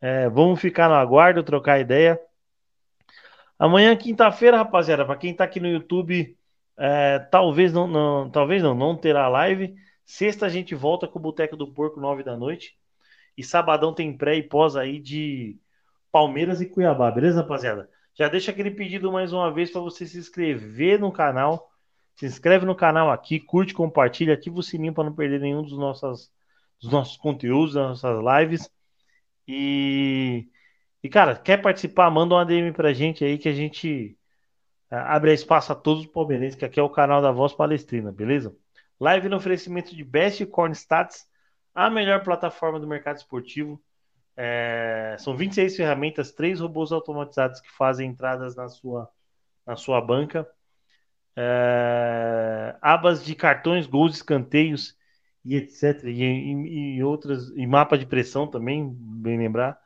é, 0.00 0.28
vamos 0.28 0.60
ficar 0.60 0.88
no 0.88 0.96
aguardo, 0.96 1.44
trocar 1.44 1.80
ideia. 1.80 2.20
Amanhã, 3.56 3.94
quinta-feira, 3.96 4.56
rapaziada, 4.56 5.04
para 5.04 5.16
quem 5.16 5.34
tá 5.34 5.44
aqui 5.44 5.60
no 5.60 5.68
YouTube, 5.68 6.36
é, 6.76 7.18
talvez 7.30 7.72
não, 7.72 7.86
não, 7.86 8.28
talvez 8.28 8.60
não, 8.62 8.74
não 8.74 8.96
terá 8.96 9.28
live. 9.28 9.76
Sexta 10.04 10.46
a 10.46 10.48
gente 10.48 10.74
volta 10.74 11.06
com 11.06 11.18
o 11.18 11.22
Boteco 11.22 11.56
do 11.56 11.72
Porco, 11.72 12.00
nove 12.00 12.24
da 12.24 12.36
noite. 12.36 12.79
E 13.36 13.42
sabadão 13.42 13.94
tem 13.94 14.16
pré 14.16 14.36
e 14.36 14.42
pós 14.42 14.76
aí 14.76 14.98
de 14.98 15.58
Palmeiras 16.12 16.60
e 16.60 16.66
Cuiabá, 16.66 17.10
beleza, 17.10 17.42
rapaziada? 17.42 17.88
Já 18.14 18.28
deixa 18.28 18.50
aquele 18.50 18.70
pedido 18.70 19.12
mais 19.12 19.32
uma 19.32 19.52
vez 19.52 19.70
para 19.70 19.80
você 19.80 20.06
se 20.06 20.18
inscrever 20.18 20.98
no 20.98 21.12
canal. 21.12 21.70
Se 22.16 22.26
inscreve 22.26 22.66
no 22.66 22.74
canal 22.74 23.10
aqui, 23.10 23.40
curte, 23.40 23.72
compartilha, 23.72 24.34
ativa 24.34 24.58
o 24.58 24.62
sininho 24.62 24.92
para 24.92 25.04
não 25.04 25.14
perder 25.14 25.40
nenhum 25.40 25.62
dos 25.62 25.78
nossos, 25.78 26.30
dos 26.80 26.90
nossos 26.90 27.16
conteúdos, 27.16 27.74
das 27.74 28.02
nossas 28.02 28.18
lives. 28.22 28.70
E, 29.48 30.48
e, 31.02 31.08
cara, 31.08 31.34
quer 31.36 31.62
participar? 31.62 32.10
Manda 32.10 32.34
uma 32.34 32.44
DM 32.44 32.72
pra 32.72 32.92
gente 32.92 33.24
aí 33.24 33.38
que 33.38 33.48
a 33.48 33.54
gente 33.54 34.18
é, 34.90 34.96
abre 34.96 35.32
espaço 35.32 35.72
a 35.72 35.74
todos 35.74 36.04
os 36.04 36.10
palmeirenses, 36.10 36.58
que 36.58 36.64
aqui 36.64 36.78
é 36.78 36.82
o 36.82 36.90
canal 36.90 37.22
da 37.22 37.32
Voz 37.32 37.52
Palestrina, 37.52 38.12
beleza? 38.12 38.54
Live 38.98 39.28
no 39.28 39.36
oferecimento 39.36 39.96
de 39.96 40.04
Best 40.04 40.44
Corn 40.46 40.74
Stats, 40.74 41.26
a 41.74 41.90
melhor 41.90 42.22
plataforma 42.22 42.78
do 42.80 42.86
mercado 42.86 43.16
esportivo. 43.16 43.80
É, 44.36 45.16
são 45.18 45.36
26 45.36 45.76
ferramentas, 45.76 46.32
três 46.32 46.60
robôs 46.60 46.92
automatizados 46.92 47.60
que 47.60 47.70
fazem 47.72 48.08
entradas 48.08 48.56
na 48.56 48.68
sua, 48.68 49.08
na 49.66 49.76
sua 49.76 50.00
banca. 50.00 50.48
É, 51.36 52.76
abas 52.80 53.24
de 53.24 53.34
cartões, 53.34 53.86
gols, 53.86 54.16
escanteios 54.16 54.96
e 55.44 55.56
etc. 55.56 56.04
E, 56.04 56.22
e, 56.22 56.96
e, 56.96 57.04
outras, 57.04 57.50
e 57.50 57.66
mapa 57.66 57.96
de 57.96 58.06
pressão 58.06 58.46
também, 58.46 58.90
bem 58.94 59.38
lembrar. 59.38 59.78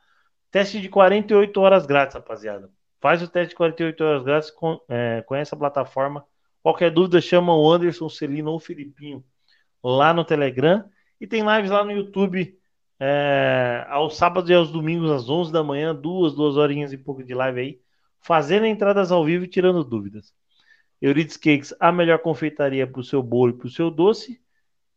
Teste 0.51 0.81
de 0.81 0.89
48 0.89 1.61
horas 1.61 1.87
grátis, 1.87 2.15
rapaziada. 2.15 2.71
Faz 3.01 3.23
o 3.23 3.29
teste 3.29 3.51
de 3.51 3.57
48 3.57 4.05
horas 4.05 4.23
grátis 4.23 4.51
com, 4.51 4.81
é, 4.89 5.25
essa 5.33 5.57
plataforma. 5.57 6.25
Qualquer 6.63 6.91
dúvida, 6.91 7.21
chama 7.21 7.55
o 7.55 7.71
Anderson, 7.71 8.09
Celino 8.09 8.51
ou 8.51 8.57
o 8.57 8.61
Filipinho 8.61 9.23
lá 9.83 10.15
no 10.15 10.25
Telegram. 10.25 10.89
E 11.21 11.27
tem 11.27 11.43
lives 11.47 11.71
lá 11.71 11.85
no 11.85 11.93
YouTube 11.93 12.59
é, 12.99 13.85
aos 13.89 14.17
sábados 14.17 14.51
e 14.51 14.55
aos 14.55 14.71
domingos, 14.71 15.11
às 15.11 15.29
11 15.29 15.53
da 15.53 15.63
manhã, 15.63 15.95
duas, 15.95 16.35
duas 16.35 16.57
horinhas 16.57 16.93
e 16.93 16.99
pouco 16.99 17.23
de 17.23 17.35
live 17.35 17.61
aí, 17.61 17.81
fazendo 18.21 18.67
entradas 18.67 19.13
ao 19.13 19.25
vivo 19.25 19.45
e 19.45 19.49
tirando 19.49 19.85
dúvidas. 19.85 20.33
Euridice 21.01 21.39
Cakes, 21.39 21.75
a 21.79 21.93
melhor 21.93 22.19
confeitaria 22.21 22.87
para 22.87 23.01
o 23.01 23.05
seu 23.05 23.23
bolo 23.23 23.51
e 23.51 23.59
para 23.59 23.67
o 23.67 23.71
seu 23.71 23.91
doce. 23.91 24.41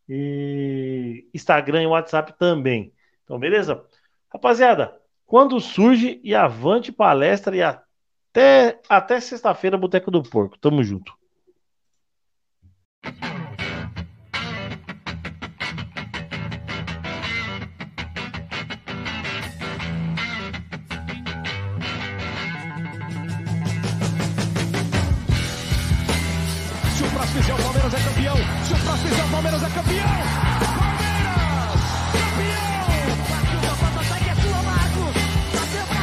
E 0.07 1.27
Instagram 1.33 1.83
e 1.83 1.87
WhatsApp 1.87 2.37
também. 2.39 2.93
Então, 3.23 3.37
beleza? 3.37 3.83
Rapaziada, 4.31 4.97
quando 5.25 5.59
surge 5.59 6.21
e 6.23 6.33
avante 6.33 6.93
palestra 6.93 7.55
e 7.55 7.61
até, 7.61 8.79
até 8.87 9.19
sexta-feira, 9.19 9.77
Boteco 9.77 10.09
do 10.09 10.23
Porco. 10.23 10.57
Tamo 10.57 10.81
junto. 10.81 11.13
Palmeiras 29.31 29.61
é 29.63 29.69
campeão! 29.69 30.07
Palmeiras! 30.65 31.79
Campeão! 32.13 32.87
Bateu 33.29 33.59
da 33.61 33.73
Patatac, 33.75 34.25
é 34.29 34.35
tua, 34.41 34.59
Marcos! 34.63 35.13
Bateu 35.53 35.85
pra 35.87 36.01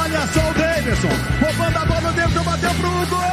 Olha 0.00 0.22
só 0.28 0.40
o 0.40 0.54
Davidson! 0.54 1.14
Roubando 1.40 1.76
a 1.76 1.84
bola 1.84 2.12
dentro, 2.12 2.42
bateu 2.44 2.70
pro 2.74 2.90
gol! 3.06 3.30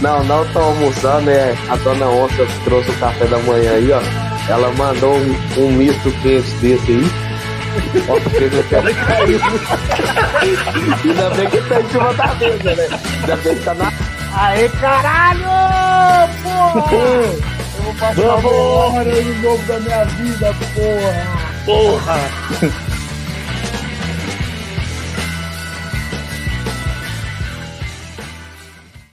Não, 0.00 0.24
não 0.24 0.46
tô 0.52 0.58
almoçando, 0.58 1.28
é 1.28 1.54
a 1.68 1.76
dona 1.76 2.06
Onça 2.06 2.46
trouxe 2.64 2.90
o 2.90 2.98
café 2.98 3.26
da 3.26 3.38
manhã 3.40 3.72
aí, 3.72 3.92
ó. 3.92 4.00
Ela 4.50 4.72
mandou 4.72 5.14
um, 5.14 5.36
um 5.58 5.72
misto 5.72 6.10
quente 6.22 6.50
desse 6.62 6.90
aí. 6.90 7.29
Ó, 8.08 8.20
porque 8.20 8.50
não 8.50 8.62
quero 8.64 8.94
cair. 8.94 9.40
Ainda 11.04 11.30
bem 11.30 11.50
que 11.50 11.60
tá 11.62 11.80
em 11.80 11.88
cima 11.88 12.14
da 12.14 12.34
mesa, 12.34 12.74
né? 12.74 12.88
Ainda 13.20 13.36
bem 13.36 13.56
que 13.56 13.64
tá 13.64 13.74
na. 13.74 13.92
Aê, 14.32 14.68
caralho! 14.68 15.50
Porra! 16.42 16.92
Eu 16.92 17.82
vou 17.82 17.94
passar 17.94 18.36
uma 18.36 18.50
hora 18.50 19.22
no 19.22 19.34
novo 19.42 19.62
da 19.66 19.80
minha 19.80 20.04
vida, 20.04 20.54
porra! 20.74 21.50
Porra! 21.64 22.20